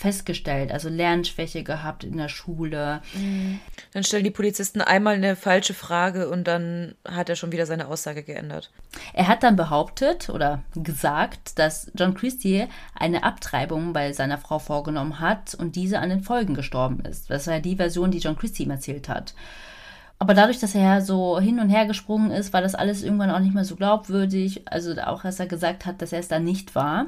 [0.00, 3.02] festgestellt, also Lernschwäche gehabt in der Schule.
[3.12, 3.60] Mhm.
[3.92, 7.86] Dann stellen die Polizisten einmal eine falsche Frage und dann hat er schon wieder seine
[7.86, 8.70] Aussage geändert.
[9.12, 15.20] Er hat dann behauptet oder gesagt, dass John Christie eine Abtreibung bei seiner Frau vorgenommen
[15.20, 17.28] hat und diese an den Folgen gestorben ist.
[17.28, 19.34] Das war ja die Version, die John Christie ihm erzählt hat.
[20.18, 23.40] Aber dadurch, dass er so hin und her gesprungen ist, war das alles irgendwann auch
[23.40, 24.62] nicht mehr so glaubwürdig.
[24.64, 27.06] Also auch, als er gesagt hat, dass er es da nicht war.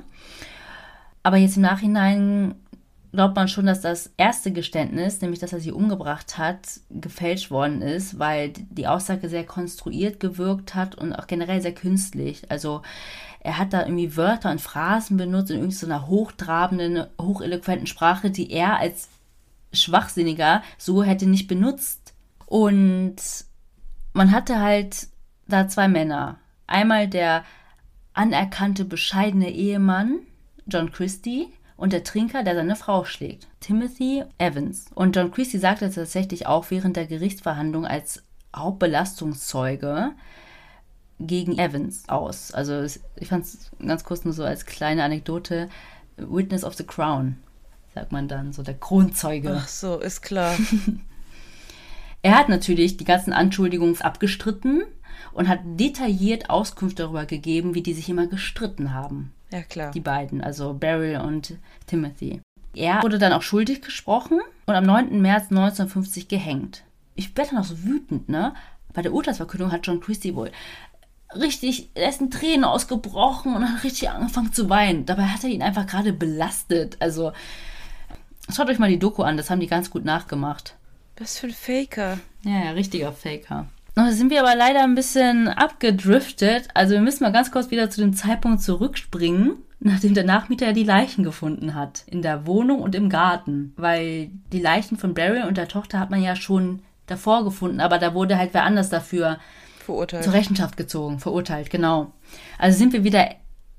[1.22, 2.54] Aber jetzt im Nachhinein
[3.12, 7.82] glaubt man schon, dass das erste Geständnis, nämlich dass er sie umgebracht hat, gefälscht worden
[7.82, 12.50] ist, weil die Aussage sehr konstruiert gewirkt hat und auch generell sehr künstlich.
[12.50, 12.82] Also
[13.40, 18.78] er hat da irgendwie Wörter und Phrasen benutzt in irgendeiner hochtrabenden, hocheloquenten Sprache, die er
[18.78, 19.08] als
[19.72, 22.14] Schwachsinniger so hätte nicht benutzt.
[22.46, 23.16] Und
[24.14, 25.08] man hatte halt
[25.48, 26.38] da zwei Männer.
[26.66, 27.44] Einmal der
[28.14, 30.20] anerkannte, bescheidene Ehemann,
[30.66, 31.48] John Christie,
[31.82, 34.84] und der Trinker, der seine Frau schlägt, Timothy Evans.
[34.94, 38.22] Und John Christie sagte tatsächlich auch während der Gerichtsverhandlung als
[38.54, 40.12] Hauptbelastungszeuge
[41.18, 42.52] gegen Evans aus.
[42.52, 42.84] Also
[43.16, 45.68] ich fand es ganz kurz nur so als kleine Anekdote.
[46.16, 47.38] Witness of the Crown,
[47.96, 49.52] sagt man dann, so der Kronzeuge.
[49.52, 50.54] Ach so, ist klar.
[52.22, 54.84] er hat natürlich die ganzen Anschuldigungen abgestritten
[55.32, 59.32] und hat detailliert Auskunft darüber gegeben, wie die sich immer gestritten haben.
[59.52, 59.90] Ja, klar.
[59.92, 62.40] Die beiden, also Beryl und Timothy.
[62.74, 65.20] Er wurde dann auch schuldig gesprochen und am 9.
[65.20, 66.84] März 1950 gehängt.
[67.14, 68.54] Ich werde dann auch so wütend, ne?
[68.94, 70.50] Bei der Urteilsverkündung hat John Christie wohl
[71.34, 75.06] richtig, er ist in Tränen ausgebrochen und hat richtig angefangen zu weinen.
[75.06, 76.96] Dabei hat er ihn einfach gerade belastet.
[77.00, 77.32] Also,
[78.54, 80.76] schaut euch mal die Doku an, das haben die ganz gut nachgemacht.
[81.18, 82.18] Was für ein Faker.
[82.44, 83.66] Ja, ja, richtiger Faker.
[83.94, 86.68] Noch sind wir aber leider ein bisschen abgedriftet.
[86.74, 90.72] Also wir müssen mal ganz kurz wieder zu dem Zeitpunkt zurückspringen, nachdem der Nachmieter ja
[90.72, 92.04] die Leichen gefunden hat.
[92.06, 93.74] In der Wohnung und im Garten.
[93.76, 97.98] Weil die Leichen von Barry und der Tochter hat man ja schon davor gefunden, aber
[97.98, 99.38] da wurde halt wer anders dafür
[99.84, 100.24] verurteilt.
[100.24, 102.12] zur Rechenschaft gezogen, verurteilt, genau.
[102.58, 103.28] Also sind wir wieder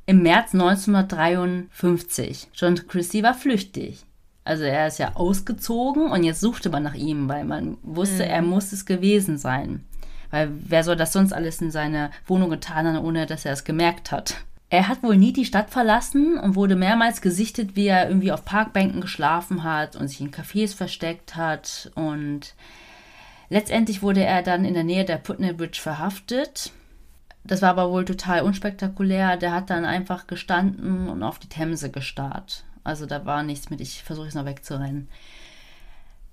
[0.05, 2.49] im März 1953.
[2.53, 4.03] John Christie war flüchtig.
[4.45, 8.29] Also er ist ja ausgezogen und jetzt suchte man nach ihm, weil man wusste, mhm.
[8.29, 9.85] er muss es gewesen sein.
[10.33, 13.65] Weil wer soll das sonst alles in seine Wohnung getan haben, ohne dass er es
[13.65, 14.37] gemerkt hat?
[14.71, 18.43] Er hat wohl nie die Stadt verlassen und wurde mehrmals gesichtet, wie er irgendwie auf
[18.43, 21.91] Parkbänken geschlafen hat und sich in Cafés versteckt hat.
[21.93, 22.55] Und
[23.49, 26.71] letztendlich wurde er dann in der Nähe der Putney Bridge verhaftet.
[27.43, 29.37] Das war aber wohl total unspektakulär.
[29.37, 32.63] Der hat dann einfach gestanden und auf die Themse gestarrt.
[32.83, 35.09] Also da war nichts mit, ich versuche es noch wegzurennen.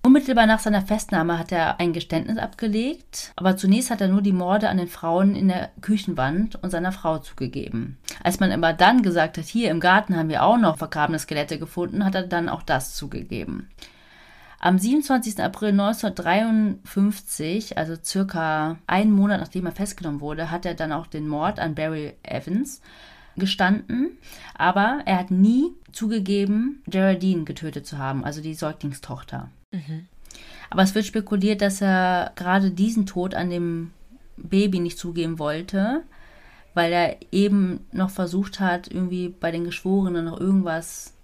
[0.02, 4.32] Unmittelbar nach seiner Festnahme hat er ein Geständnis abgelegt, aber zunächst hat er nur die
[4.32, 7.98] Morde an den Frauen in der Küchenwand und seiner Frau zugegeben.
[8.22, 11.58] Als man aber dann gesagt hat, hier im Garten haben wir auch noch vergrabene Skelette
[11.58, 13.68] gefunden, hat er dann auch das zugegeben.
[14.58, 15.38] Am 27.
[15.42, 21.28] April 1953, also circa einen Monat nachdem er festgenommen wurde, hat er dann auch den
[21.28, 22.80] Mord an Barry Evans
[23.36, 24.16] gestanden,
[24.54, 29.50] aber er hat nie zugegeben, Geraldine getötet zu haben, also die Säuglingstochter.
[29.70, 30.06] Mhm.
[30.70, 33.92] Aber es wird spekuliert, dass er gerade diesen Tod an dem
[34.36, 36.02] Baby nicht zugeben wollte,
[36.74, 41.14] weil er eben noch versucht hat, irgendwie bei den Geschworenen noch irgendwas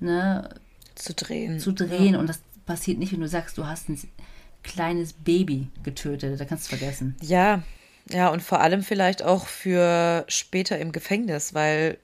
[0.00, 0.48] ne,
[0.94, 1.60] zu drehen.
[1.60, 2.14] Zu drehen.
[2.14, 2.20] Ja.
[2.20, 4.00] Und das passiert nicht, wenn du sagst, du hast ein
[4.62, 6.40] kleines Baby getötet.
[6.40, 7.14] Da kannst du vergessen.
[7.22, 7.62] Ja,
[8.08, 11.98] ja, und vor allem vielleicht auch für später im Gefängnis, weil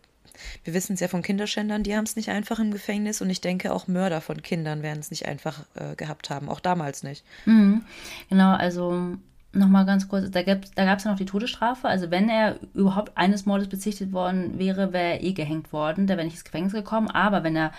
[0.64, 3.40] wir wissen es ja von Kinderschändern, die haben es nicht einfach im Gefängnis und ich
[3.40, 7.24] denke auch Mörder von Kindern werden es nicht einfach äh, gehabt haben, auch damals nicht.
[7.46, 7.82] Mhm.
[8.28, 9.16] Genau, also
[9.52, 13.16] nochmal ganz kurz, da gab es da ja noch die Todesstrafe, also wenn er überhaupt
[13.16, 16.72] eines Mordes bezichtet worden wäre, wäre er eh gehängt worden, der wäre nicht ins Gefängnis
[16.72, 17.72] gekommen, aber wenn er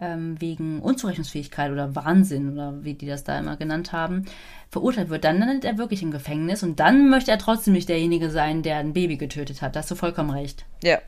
[0.00, 4.24] ähm, wegen Unzurechnungsfähigkeit oder Wahnsinn oder wie die das da immer genannt haben,
[4.70, 8.30] verurteilt wird, dann landet er wirklich im Gefängnis und dann möchte er trotzdem nicht derjenige
[8.30, 9.76] sein, der ein Baby getötet hat.
[9.76, 10.64] Da hast du vollkommen recht.
[10.82, 10.98] Ja.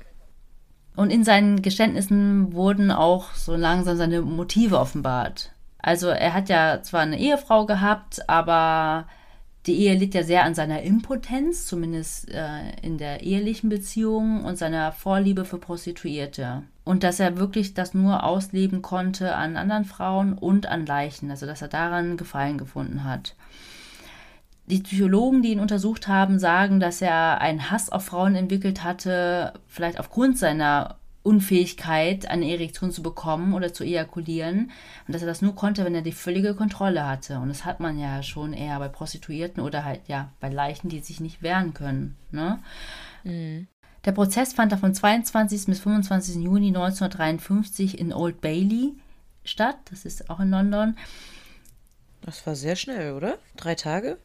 [0.94, 5.52] Und in seinen Geständnissen wurden auch so langsam seine Motive offenbart.
[5.78, 9.06] Also er hat ja zwar eine Ehefrau gehabt, aber
[9.66, 14.58] die Ehe litt ja sehr an seiner Impotenz, zumindest äh, in der ehelichen Beziehung und
[14.58, 16.62] seiner Vorliebe für Prostituierte.
[16.84, 21.46] Und dass er wirklich das nur ausleben konnte an anderen Frauen und an Leichen, also
[21.46, 23.36] dass er daran Gefallen gefunden hat.
[24.72, 29.52] Die Psychologen, die ihn untersucht haben, sagen, dass er einen Hass auf Frauen entwickelt hatte,
[29.68, 34.70] vielleicht aufgrund seiner Unfähigkeit, eine Erektion zu bekommen oder zu ejakulieren.
[35.06, 37.38] Und dass er das nur konnte, wenn er die völlige Kontrolle hatte.
[37.38, 41.00] Und das hat man ja schon eher bei Prostituierten oder halt ja bei Leichen, die
[41.00, 42.16] sich nicht wehren können.
[42.30, 42.58] Ne?
[43.24, 43.68] Mhm.
[44.06, 45.66] Der Prozess fand vom 22.
[45.66, 46.36] bis 25.
[46.36, 48.94] Juni 1953 in Old Bailey
[49.44, 49.76] statt.
[49.90, 50.96] Das ist auch in London.
[52.22, 53.36] Das war sehr schnell, oder?
[53.56, 54.16] Drei Tage?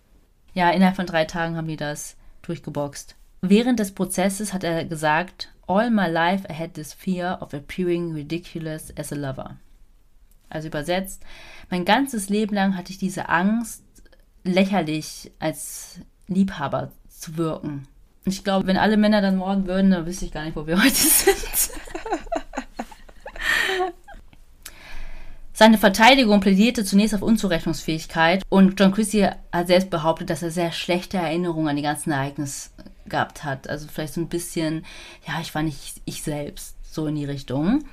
[0.58, 3.16] Ja, innerhalb von drei Tagen haben die das durchgeboxt.
[3.42, 8.14] Während des Prozesses hat er gesagt, All my life I had this fear of appearing
[8.14, 9.58] ridiculous as a lover.
[10.50, 11.22] Also übersetzt,
[11.70, 13.84] mein ganzes Leben lang hatte ich diese Angst,
[14.44, 17.88] lächerlich als Liebhaber zu wirken.
[18.26, 20.82] Ich glaube, wenn alle Männer dann morden würden, dann wüsste ich gar nicht, wo wir
[20.84, 21.70] heute sind.
[25.60, 30.72] Seine Verteidigung plädierte zunächst auf Unzurechnungsfähigkeit und John Christie hat selbst behauptet, dass er sehr
[30.72, 32.70] schlechte Erinnerungen an die ganzen Ereignisse
[33.08, 33.68] gehabt hat.
[33.68, 34.86] Also vielleicht so ein bisschen,
[35.28, 37.86] ja, ich war nicht ich selbst, so in die Richtung.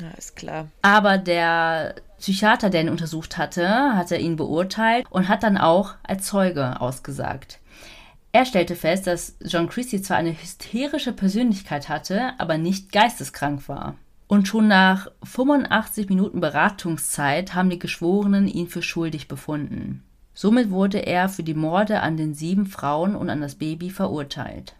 [0.00, 0.66] Ja, ist klar.
[0.82, 6.26] Aber der Psychiater, der ihn untersucht hatte, hatte ihn beurteilt und hat dann auch als
[6.26, 7.60] Zeuge ausgesagt.
[8.32, 13.94] Er stellte fest, dass John Christie zwar eine hysterische Persönlichkeit hatte, aber nicht geisteskrank war.
[14.28, 20.02] Und schon nach 85 Minuten Beratungszeit haben die Geschworenen ihn für schuldig befunden.
[20.34, 24.74] Somit wurde er für die Morde an den sieben Frauen und an das Baby verurteilt.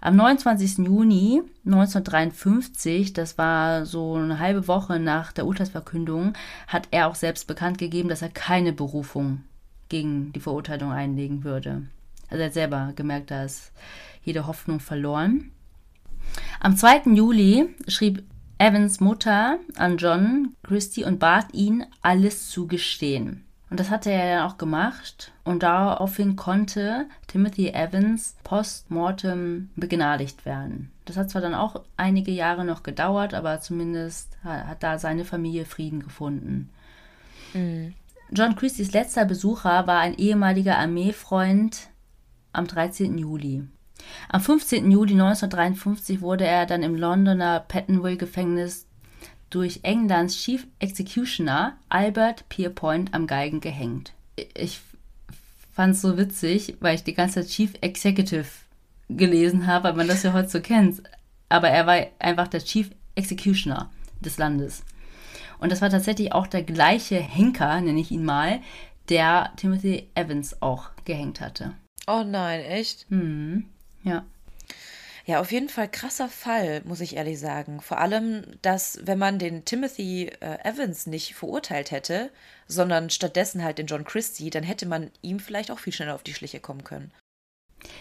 [0.00, 0.78] Am 29.
[0.78, 6.34] Juni 1953, das war so eine halbe Woche nach der Urteilsverkündung,
[6.66, 9.42] hat er auch selbst bekannt gegeben, dass er keine Berufung
[9.88, 11.82] gegen die Verurteilung einlegen würde.
[12.28, 13.72] Also er hat selber gemerkt, da ist
[14.22, 15.50] jede Hoffnung verloren.
[16.60, 17.12] Am 2.
[17.14, 18.24] Juli schrieb
[18.64, 23.44] Evans Mutter an John Christie und bat ihn, alles zu gestehen.
[23.68, 25.32] Und das hatte er dann auch gemacht.
[25.44, 30.90] Und daraufhin konnte Timothy Evans postmortem begnadigt werden.
[31.04, 35.66] Das hat zwar dann auch einige Jahre noch gedauert, aber zumindest hat da seine Familie
[35.66, 36.70] Frieden gefunden.
[37.52, 37.92] Mhm.
[38.30, 41.88] John Christies letzter Besucher war ein ehemaliger Armeefreund
[42.54, 43.18] am 13.
[43.18, 43.64] Juli.
[44.28, 44.90] Am 15.
[44.90, 48.86] Juli 1953 wurde er dann im Londoner Pattonville-Gefängnis
[49.50, 54.12] durch Englands Chief Executioner Albert Pierpoint am Geigen gehängt.
[54.54, 54.80] Ich
[55.72, 58.46] fand es so witzig, weil ich die ganze Zeit Chief Executive
[59.08, 61.02] gelesen habe, weil man das ja heute so kennt.
[61.48, 63.90] aber er war einfach der Chief Executioner
[64.20, 64.82] des Landes.
[65.58, 68.60] Und das war tatsächlich auch der gleiche Henker, nenne ich ihn mal,
[69.08, 71.74] der Timothy Evans auch gehängt hatte.
[72.06, 73.10] Oh nein, echt?
[73.10, 73.66] Mhm.
[74.04, 74.24] Ja.
[75.26, 77.80] Ja, auf jeden Fall krasser Fall, muss ich ehrlich sagen.
[77.80, 82.30] Vor allem, dass wenn man den Timothy äh, Evans nicht verurteilt hätte,
[82.68, 86.22] sondern stattdessen halt den John Christie, dann hätte man ihm vielleicht auch viel schneller auf
[86.22, 87.10] die Schliche kommen können.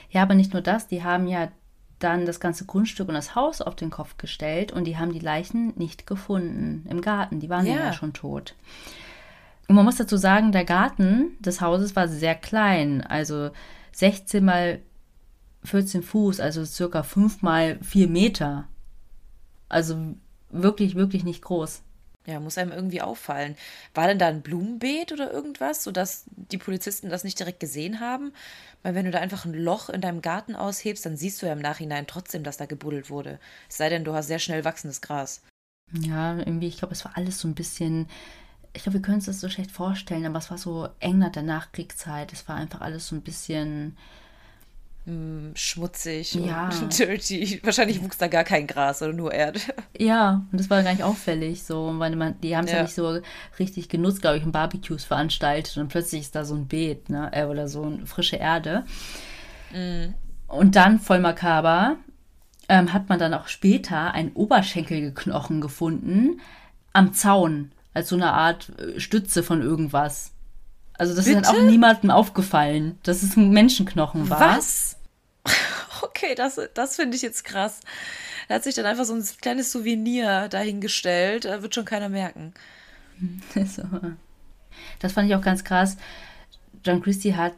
[0.10, 1.50] Ja, aber nicht nur das, die haben ja
[2.00, 5.20] dann das ganze Grundstück und das Haus auf den Kopf gestellt und die haben die
[5.20, 7.40] Leichen nicht gefunden im Garten.
[7.40, 8.56] Die waren ja, ja schon tot.
[9.70, 13.52] Und man muss dazu sagen, der Garten des Hauses war sehr klein, also
[13.94, 14.82] 16 mal
[15.66, 18.68] 14 Fuß, also circa 5 mal 4 Meter.
[19.70, 20.16] Also
[20.50, 21.82] wirklich, wirklich nicht groß.
[22.26, 23.58] Ja, muss einem irgendwie auffallen.
[23.94, 28.32] War denn da ein Blumenbeet oder irgendwas, sodass die Polizisten das nicht direkt gesehen haben?
[28.82, 31.54] Weil wenn du da einfach ein Loch in deinem Garten aushebst, dann siehst du ja
[31.54, 33.40] im Nachhinein trotzdem, dass da gebuddelt wurde.
[33.70, 35.42] Es sei denn, du hast sehr schnell wachsendes Gras.
[35.92, 38.08] Ja, irgendwie, ich glaube, es war alles so ein bisschen.
[38.72, 41.44] Ich glaube, wir können uns das so schlecht vorstellen, aber es war so England der
[41.44, 42.32] Nachkriegszeit.
[42.32, 43.98] Es war einfach alles so ein bisschen
[45.06, 46.70] hm, schmutzig ja.
[46.70, 47.60] und dirty.
[47.64, 49.60] Wahrscheinlich wuchs da gar kein Gras oder nur Erde.
[49.98, 51.64] Ja, und das war gar nicht auffällig.
[51.64, 52.78] So, weil man, die haben es ja.
[52.78, 52.84] ja.
[52.84, 53.20] nicht so
[53.60, 57.30] richtig genutzt, glaube ich, in Barbecues veranstaltet und plötzlich ist da so ein Beet, ne?
[57.34, 58.86] Äh, oder so eine frische Erde.
[59.74, 60.14] Mhm.
[60.48, 61.98] Und dann, voll makaber,
[62.70, 66.40] ähm, hat man dann auch später einen Oberschenkelknochen gefunden
[66.94, 70.33] am Zaun, als so eine Art äh, Stütze von irgendwas.
[70.98, 71.40] Also das Bitte?
[71.40, 74.58] ist dann auch niemandem aufgefallen, dass es ein Menschenknochen war.
[74.58, 74.98] Was?
[76.02, 77.80] Okay, das, das finde ich jetzt krass.
[78.50, 81.46] Er hat sich dann einfach so ein kleines Souvenir dahingestellt.
[81.46, 82.54] Da wird schon keiner merken.
[85.00, 85.98] Das fand ich auch ganz krass.
[86.84, 87.54] John Christie hat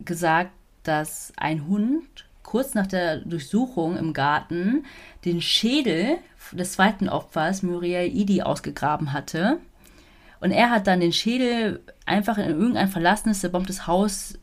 [0.00, 0.52] gesagt,
[0.82, 4.86] dass ein Hund kurz nach der Durchsuchung im Garten
[5.24, 6.18] den Schädel
[6.52, 9.58] des zweiten Opfers, Muriel Idi, ausgegraben hatte.
[10.40, 14.38] Und er hat dann den Schädel einfach in irgendein verlassenes, zerbombtes Haus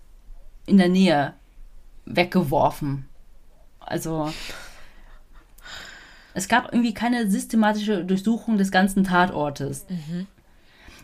[0.65, 1.33] in der Nähe
[2.05, 3.05] weggeworfen.
[3.79, 4.31] Also
[6.33, 9.85] es gab irgendwie keine systematische Durchsuchung des ganzen Tatortes.
[9.89, 10.27] Mhm.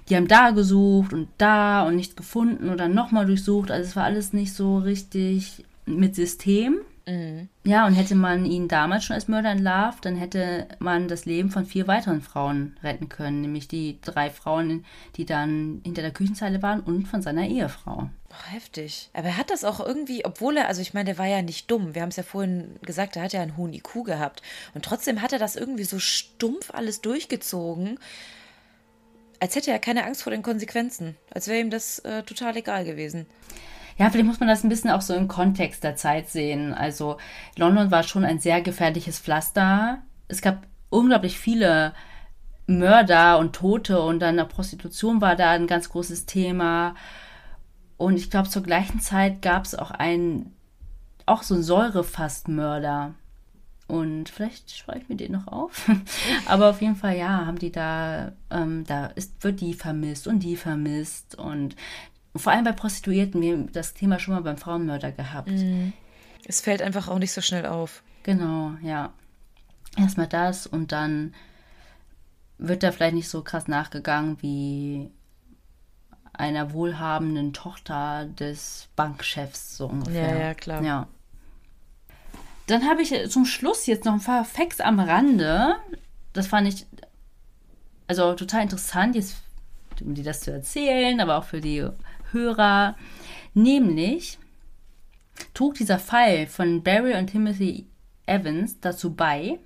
[0.10, 3.72] Die haben da gesucht und da und nichts gefunden und dann nochmal durchsucht.
[3.72, 6.80] Also es war alles nicht so richtig mit System.
[7.06, 7.50] Mhm.
[7.64, 11.50] Ja, und hätte man ihn damals schon als Mörder entlarvt, dann hätte man das Leben
[11.50, 13.42] von vier weiteren Frauen retten können.
[13.42, 14.86] Nämlich die drei Frauen,
[15.16, 18.10] die dann hinter der Küchenzeile waren und von seiner Ehefrau.
[18.30, 19.10] Oh, heftig.
[19.14, 21.70] Aber er hat das auch irgendwie, obwohl er, also ich meine, der war ja nicht
[21.70, 21.96] dumm.
[21.96, 24.42] Wir haben es ja vorhin gesagt, er hat ja einen hohen IQ gehabt.
[24.74, 27.98] Und trotzdem hat er das irgendwie so stumpf alles durchgezogen
[29.42, 31.18] als hätte er keine Angst vor den Konsequenzen.
[31.32, 33.26] Als wäre ihm das äh, total egal gewesen.
[33.98, 36.74] Ja, vielleicht muss man das ein bisschen auch so im Kontext der Zeit sehen.
[36.74, 37.18] Also
[37.58, 40.00] London war schon ein sehr gefährliches Pflaster.
[40.28, 41.94] Es gab unglaublich viele
[42.68, 46.96] Mörder und Tote und dann Prostitution war da ein ganz großes Thema.
[47.98, 50.56] Und ich glaube, zur gleichen Zeit gab es auch einen,
[51.26, 53.14] auch so einen Säurefassmörder.
[53.88, 55.92] Und vielleicht schreibe ich mir den noch auf.
[56.46, 60.40] Aber auf jeden Fall, ja, haben die da, ähm, da ist, wird die vermisst und
[60.40, 61.36] die vermisst.
[61.36, 61.76] Und
[62.36, 65.50] vor allem bei Prostituierten, wir haben das Thema schon mal beim Frauenmörder gehabt.
[65.50, 65.94] Mhm.
[66.46, 68.04] Es fällt einfach auch nicht so schnell auf.
[68.24, 69.14] Genau, ja.
[69.98, 71.34] Erstmal das und dann
[72.58, 75.10] wird da vielleicht nicht so krass nachgegangen wie
[76.34, 80.30] einer wohlhabenden Tochter des Bankchefs, so ungefähr.
[80.30, 80.84] Ja, ja, klar.
[80.84, 81.08] Ja.
[82.68, 85.76] Dann habe ich zum Schluss jetzt noch ein paar Facts am Rande.
[86.32, 86.86] Das fand ich
[88.08, 89.38] also total interessant, jetzt,
[90.02, 91.88] um dir das zu erzählen, aber auch für die
[92.32, 92.96] Hörer.
[93.54, 94.38] Nämlich
[95.54, 97.88] trug dieser Fall von Barry und Timothy
[98.26, 99.60] Evans dazu bei,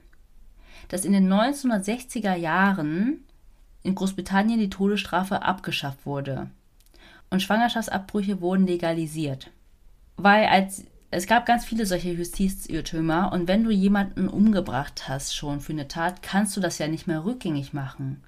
[0.88, 3.24] dass in den 1960er Jahren
[3.84, 6.50] in Großbritannien die Todesstrafe abgeschafft wurde
[7.30, 9.52] und Schwangerschaftsabbrüche wurden legalisiert.
[10.18, 15.62] Weil als es gab ganz viele solche Justizirrtümer und wenn du jemanden umgebracht hast schon
[15.62, 18.22] für eine Tat, kannst du das ja nicht mehr rückgängig machen.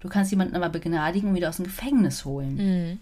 [0.00, 2.56] Du kannst jemanden aber begnadigen und wieder aus dem Gefängnis holen.
[2.56, 2.98] Mhm.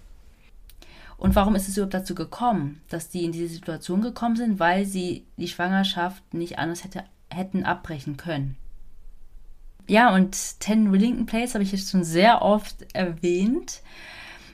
[1.16, 4.58] Und warum ist es überhaupt dazu gekommen, dass die in diese Situation gekommen sind?
[4.58, 8.56] Weil sie die Schwangerschaft nicht anders hätte, hätten abbrechen können.
[9.86, 13.82] Ja, und Ten Willington Place habe ich jetzt schon sehr oft erwähnt.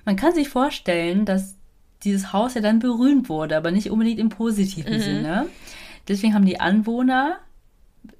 [0.05, 1.55] Man kann sich vorstellen, dass
[2.03, 5.01] dieses Haus ja dann berühmt wurde, aber nicht unbedingt im positiven mhm.
[5.01, 5.47] Sinne.
[6.09, 7.39] Deswegen haben die Anwohner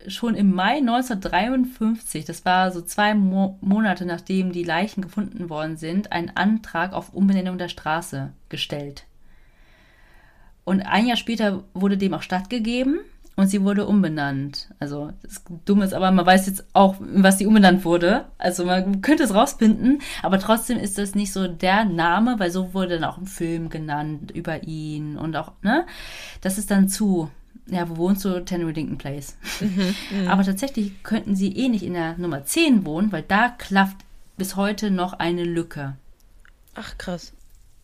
[0.07, 5.77] schon im Mai 1953, das war so zwei Mo Monate nachdem die Leichen gefunden worden
[5.77, 9.05] sind, einen Antrag auf Umbenennung der Straße gestellt.
[10.65, 13.01] Und ein Jahr später wurde dem auch stattgegeben
[13.41, 14.69] und sie wurde umbenannt.
[14.79, 18.27] Also das Dumme ist aber, man weiß jetzt auch, was sie umbenannt wurde.
[18.39, 22.75] Also man könnte es rauspinden, aber trotzdem ist das nicht so der Name, weil so
[22.75, 25.87] wurde dann auch ein Film genannt über ihn und auch, ne?
[26.43, 27.31] Das ist dann zu,
[27.71, 28.45] ja, wo wohnst du?
[28.45, 29.37] Ten Reddington Place.
[29.61, 29.95] Mhm,
[30.25, 30.31] mh.
[30.33, 33.97] aber tatsächlich könnten sie eh nicht in der Nummer 10 wohnen, weil da klafft
[34.37, 35.97] bis heute noch eine Lücke.
[36.75, 37.33] Ach krass.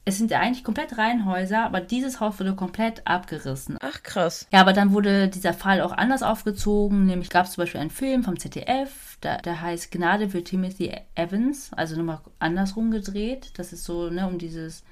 [0.09, 3.77] Es sind ja eigentlich komplett Reihenhäuser, aber dieses Haus wurde komplett abgerissen.
[3.81, 4.47] Ach krass.
[4.53, 7.07] Ja, aber dann wurde dieser Fall auch anders aufgezogen.
[7.07, 10.95] Nämlich gab es zum Beispiel einen Film vom ZDF, der, der heißt Gnade für Timothy
[11.17, 13.51] Evans, also nochmal andersrum gedreht.
[13.57, 14.85] Das ist so, ne, um dieses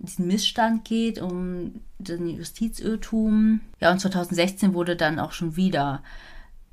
[0.00, 3.60] diesen Missstand geht, um den Justizirrtum.
[3.80, 6.02] Ja, und 2016 wurde dann auch schon wieder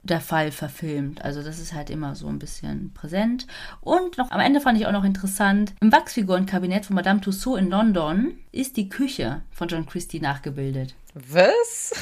[0.03, 1.23] der Fall verfilmt.
[1.23, 3.45] Also das ist halt immer so ein bisschen präsent.
[3.82, 7.69] Und noch am Ende fand ich auch noch interessant, im Wachsfigurenkabinett von Madame Tussaud in
[7.69, 10.95] London ist die Küche von John Christie nachgebildet.
[11.13, 11.93] Was?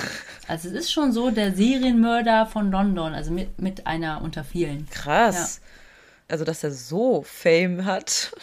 [0.47, 4.87] Also es ist schon so der Serienmörder von London, also mit, mit einer unter vielen.
[4.89, 5.61] Krass.
[5.61, 5.67] Ja.
[6.33, 8.33] Also dass er so Fame hat.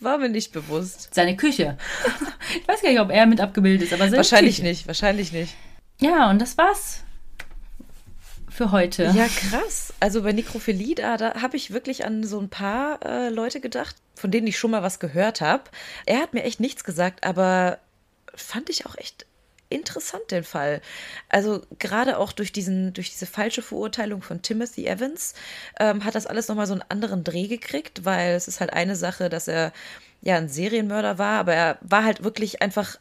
[0.00, 1.14] War mir nicht bewusst.
[1.14, 1.78] Seine Küche.
[2.60, 4.68] Ich weiß gar nicht, ob er mit abgebildet ist, aber Wahrscheinlich Küche.
[4.68, 5.54] nicht, wahrscheinlich nicht.
[6.00, 7.00] Ja, und das war's
[8.54, 9.10] für heute.
[9.14, 9.92] Ja, krass.
[10.00, 13.96] Also bei Nekrophilie, da, da habe ich wirklich an so ein paar äh, Leute gedacht,
[14.14, 15.64] von denen ich schon mal was gehört habe.
[16.06, 17.78] Er hat mir echt nichts gesagt, aber
[18.34, 19.26] fand ich auch echt
[19.68, 20.80] interessant, den Fall.
[21.28, 25.34] Also gerade auch durch, diesen, durch diese falsche Verurteilung von Timothy Evans
[25.80, 28.96] ähm, hat das alles nochmal so einen anderen Dreh gekriegt, weil es ist halt eine
[28.96, 29.72] Sache, dass er
[30.20, 32.98] ja ein Serienmörder war, aber er war halt wirklich einfach,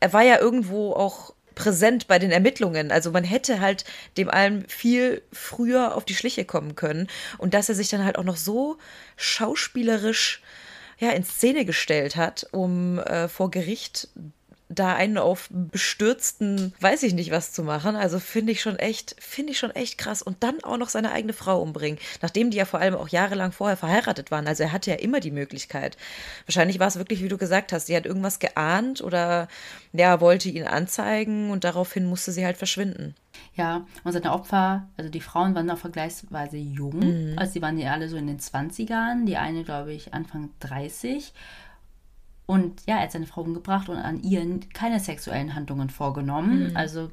[0.00, 2.90] er war ja irgendwo auch präsent bei den Ermittlungen.
[2.90, 3.84] Also man hätte halt
[4.16, 7.08] dem allem viel früher auf die Schliche kommen können.
[7.38, 8.78] Und dass er sich dann halt auch noch so
[9.16, 10.42] schauspielerisch
[10.98, 14.08] ja, in Szene gestellt hat, um äh, vor Gericht
[14.74, 17.96] da einen auf bestürzten, weiß ich nicht was zu machen.
[17.96, 20.22] Also finde ich schon echt, finde ich schon echt krass.
[20.22, 23.52] Und dann auch noch seine eigene Frau umbringen, nachdem die ja vor allem auch jahrelang
[23.52, 24.46] vorher verheiratet waren.
[24.46, 25.96] Also er hatte ja immer die Möglichkeit.
[26.46, 29.48] Wahrscheinlich war es wirklich, wie du gesagt hast, sie hat irgendwas geahnt oder
[29.92, 33.14] ja, wollte ihn anzeigen und daraufhin musste sie halt verschwinden.
[33.54, 36.98] Ja, und seine Opfer, also die Frauen waren auch vergleichsweise jung.
[37.32, 37.38] Mhm.
[37.38, 41.32] Also die waren ja alle so in den 20ern, die eine, glaube ich, Anfang 30.
[42.46, 46.70] Und ja, er hat seine Frau umgebracht und an ihr keine sexuellen Handlungen vorgenommen.
[46.70, 46.76] Mhm.
[46.76, 47.10] Also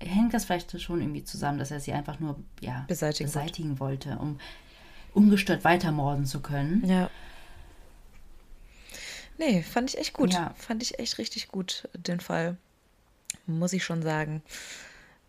[0.00, 4.18] hängt das vielleicht schon irgendwie zusammen, dass er sie einfach nur ja, beseitigen, beseitigen wollte,
[4.18, 4.38] um
[5.14, 6.84] ungestört weitermorden zu können.
[6.86, 7.10] Ja.
[9.38, 10.34] Nee, fand ich echt gut.
[10.34, 10.52] Ja.
[10.56, 12.56] Fand ich echt richtig gut, den Fall.
[13.46, 14.42] Muss ich schon sagen.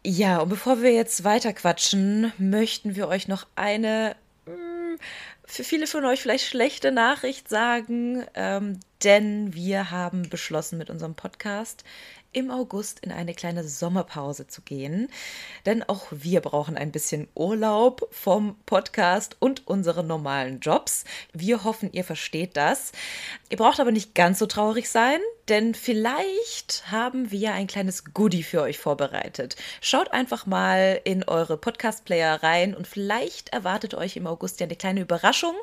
[0.05, 4.15] Ja, und bevor wir jetzt weiter quatschen, möchten wir euch noch eine
[4.45, 4.97] hm,
[5.49, 11.15] für viele von euch vielleicht schlechte Nachricht sagen, ähm, denn wir haben beschlossen mit unserem
[11.15, 11.83] Podcast
[12.31, 15.09] im August in eine kleine Sommerpause zu gehen.
[15.65, 21.05] Denn auch wir brauchen ein bisschen Urlaub vom Podcast und unseren normalen Jobs.
[21.33, 22.91] Wir hoffen, ihr versteht das.
[23.49, 25.19] Ihr braucht aber nicht ganz so traurig sein,
[25.49, 29.55] denn vielleicht haben wir ein kleines Goodie für euch vorbereitet.
[29.81, 34.75] Schaut einfach mal in eure Podcast-Player rein und vielleicht erwartet euch im August ja eine
[34.75, 35.55] kleine Überraschung.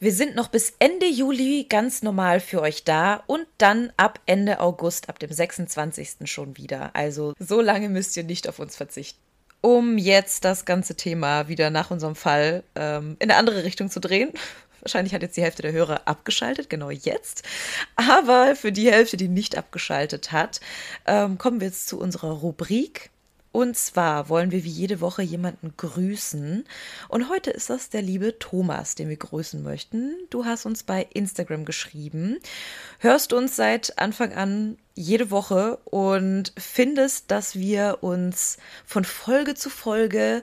[0.00, 4.60] Wir sind noch bis Ende Juli ganz normal für euch da und dann ab Ende
[4.60, 6.30] August, ab dem 26.
[6.30, 6.94] schon wieder.
[6.94, 9.18] Also so lange müsst ihr nicht auf uns verzichten
[9.64, 14.00] um jetzt das ganze Thema wieder nach unserem Fall ähm, in eine andere Richtung zu
[14.00, 14.32] drehen.
[14.82, 17.42] Wahrscheinlich hat jetzt die Hälfte der Hörer abgeschaltet, genau jetzt.
[17.96, 20.60] Aber für die Hälfte, die nicht abgeschaltet hat,
[21.06, 23.10] ähm, kommen wir jetzt zu unserer Rubrik.
[23.52, 26.64] Und zwar wollen wir wie jede Woche jemanden grüßen.
[27.08, 30.14] Und heute ist das der liebe Thomas, den wir grüßen möchten.
[30.30, 32.38] Du hast uns bei Instagram geschrieben,
[32.98, 38.56] hörst uns seit Anfang an jede Woche und findest, dass wir uns
[38.86, 40.42] von Folge zu Folge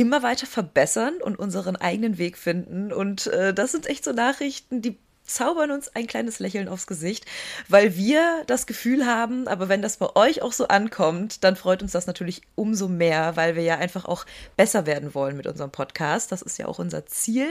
[0.00, 2.90] immer weiter verbessern und unseren eigenen Weg finden.
[2.90, 4.98] Und äh, das sind echt so Nachrichten, die
[5.30, 7.24] zaubern uns ein kleines Lächeln aufs Gesicht,
[7.68, 11.82] weil wir das Gefühl haben, aber wenn das bei euch auch so ankommt, dann freut
[11.82, 14.26] uns das natürlich umso mehr, weil wir ja einfach auch
[14.56, 16.32] besser werden wollen mit unserem Podcast.
[16.32, 17.48] Das ist ja auch unser Ziel.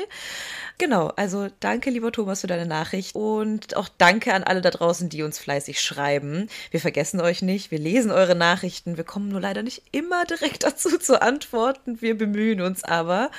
[0.78, 5.10] Genau, also danke, lieber Thomas, für deine Nachricht und auch danke an alle da draußen,
[5.10, 6.48] die uns fleißig schreiben.
[6.72, 10.64] Wir vergessen euch nicht, wir lesen eure Nachrichten, wir kommen nur leider nicht immer direkt
[10.70, 13.32] dazu zu antworten, wir bemühen uns aber.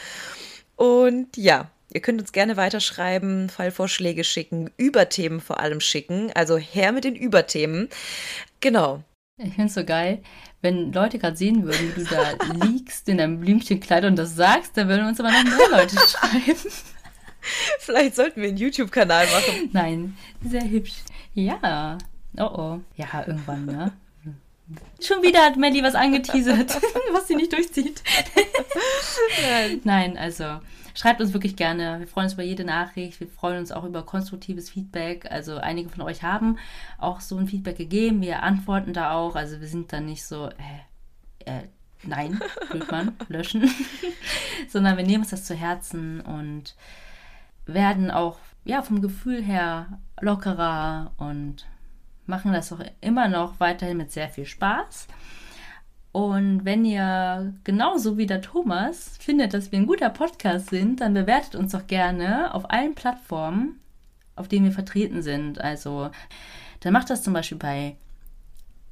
[0.76, 6.30] Und ja, Ihr könnt uns gerne weiterschreiben, Fallvorschläge schicken, Überthemen vor allem schicken.
[6.34, 7.88] Also her mit den Überthemen.
[8.61, 9.03] Genau.
[9.38, 10.22] Ich finde es so geil,
[10.61, 14.76] wenn Leute gerade sehen würden, wie du da liegst in deinem Blümchenkleid und das sagst,
[14.76, 16.70] dann würden uns aber noch mehr Leute schreiben.
[17.78, 19.70] Vielleicht sollten wir einen YouTube-Kanal machen.
[19.72, 20.97] Nein, sehr hübsch.
[21.32, 21.97] Ja.
[22.36, 22.80] Oh oh.
[22.97, 23.93] Ja, irgendwann, ne?
[25.01, 26.78] Schon wieder hat Melly was angeteasert,
[27.12, 28.03] was sie nicht durchzieht.
[29.43, 29.80] Nein.
[29.84, 30.61] Nein, also
[30.95, 32.01] schreibt uns wirklich gerne.
[32.01, 33.20] Wir freuen uns über jede Nachricht.
[33.20, 35.30] Wir freuen uns auch über konstruktives Feedback.
[35.30, 36.59] Also einige von euch haben
[36.99, 38.20] auch so ein Feedback gegeben.
[38.20, 39.36] Wir antworten da auch.
[39.36, 41.62] Also wir sind da nicht so, äh, äh,
[42.03, 43.70] nein, Blödmann, löschen.
[44.68, 46.74] Sondern wir nehmen uns das zu Herzen und
[47.66, 51.66] werden auch ja, vom Gefühl her lockerer und
[52.26, 55.09] machen das auch immer noch weiterhin mit sehr viel Spaß.
[56.12, 61.14] Und wenn ihr genauso wie der Thomas findet, dass wir ein guter Podcast sind, dann
[61.14, 63.80] bewertet uns doch gerne auf allen Plattformen,
[64.34, 65.61] auf denen wir vertreten sind.
[65.61, 66.11] Also
[66.80, 67.96] dann macht das zum Beispiel bei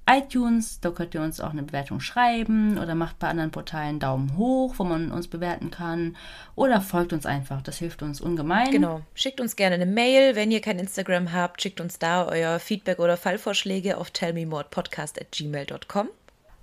[0.09, 4.37] iTunes, da könnt ihr uns auch eine Bewertung schreiben oder macht bei anderen Portalen Daumen
[4.39, 6.17] hoch, wo man uns bewerten kann
[6.55, 8.71] oder folgt uns einfach, das hilft uns ungemein.
[8.71, 12.59] Genau, schickt uns gerne eine Mail, wenn ihr kein Instagram habt, schickt uns da euer
[12.59, 16.09] Feedback oder Fallvorschläge auf tellmemordpodcast@gmail.com.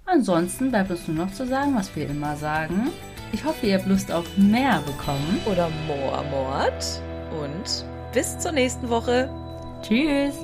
[0.06, 2.92] Ansonsten bleibt uns nur noch zu sagen, was wir immer sagen.
[3.32, 5.40] Ich hoffe, ihr habt Lust auf mehr bekommen.
[5.46, 7.02] Oder more Moormord.
[7.32, 9.30] Und bis zur nächsten Woche.
[9.82, 10.36] Tschüss.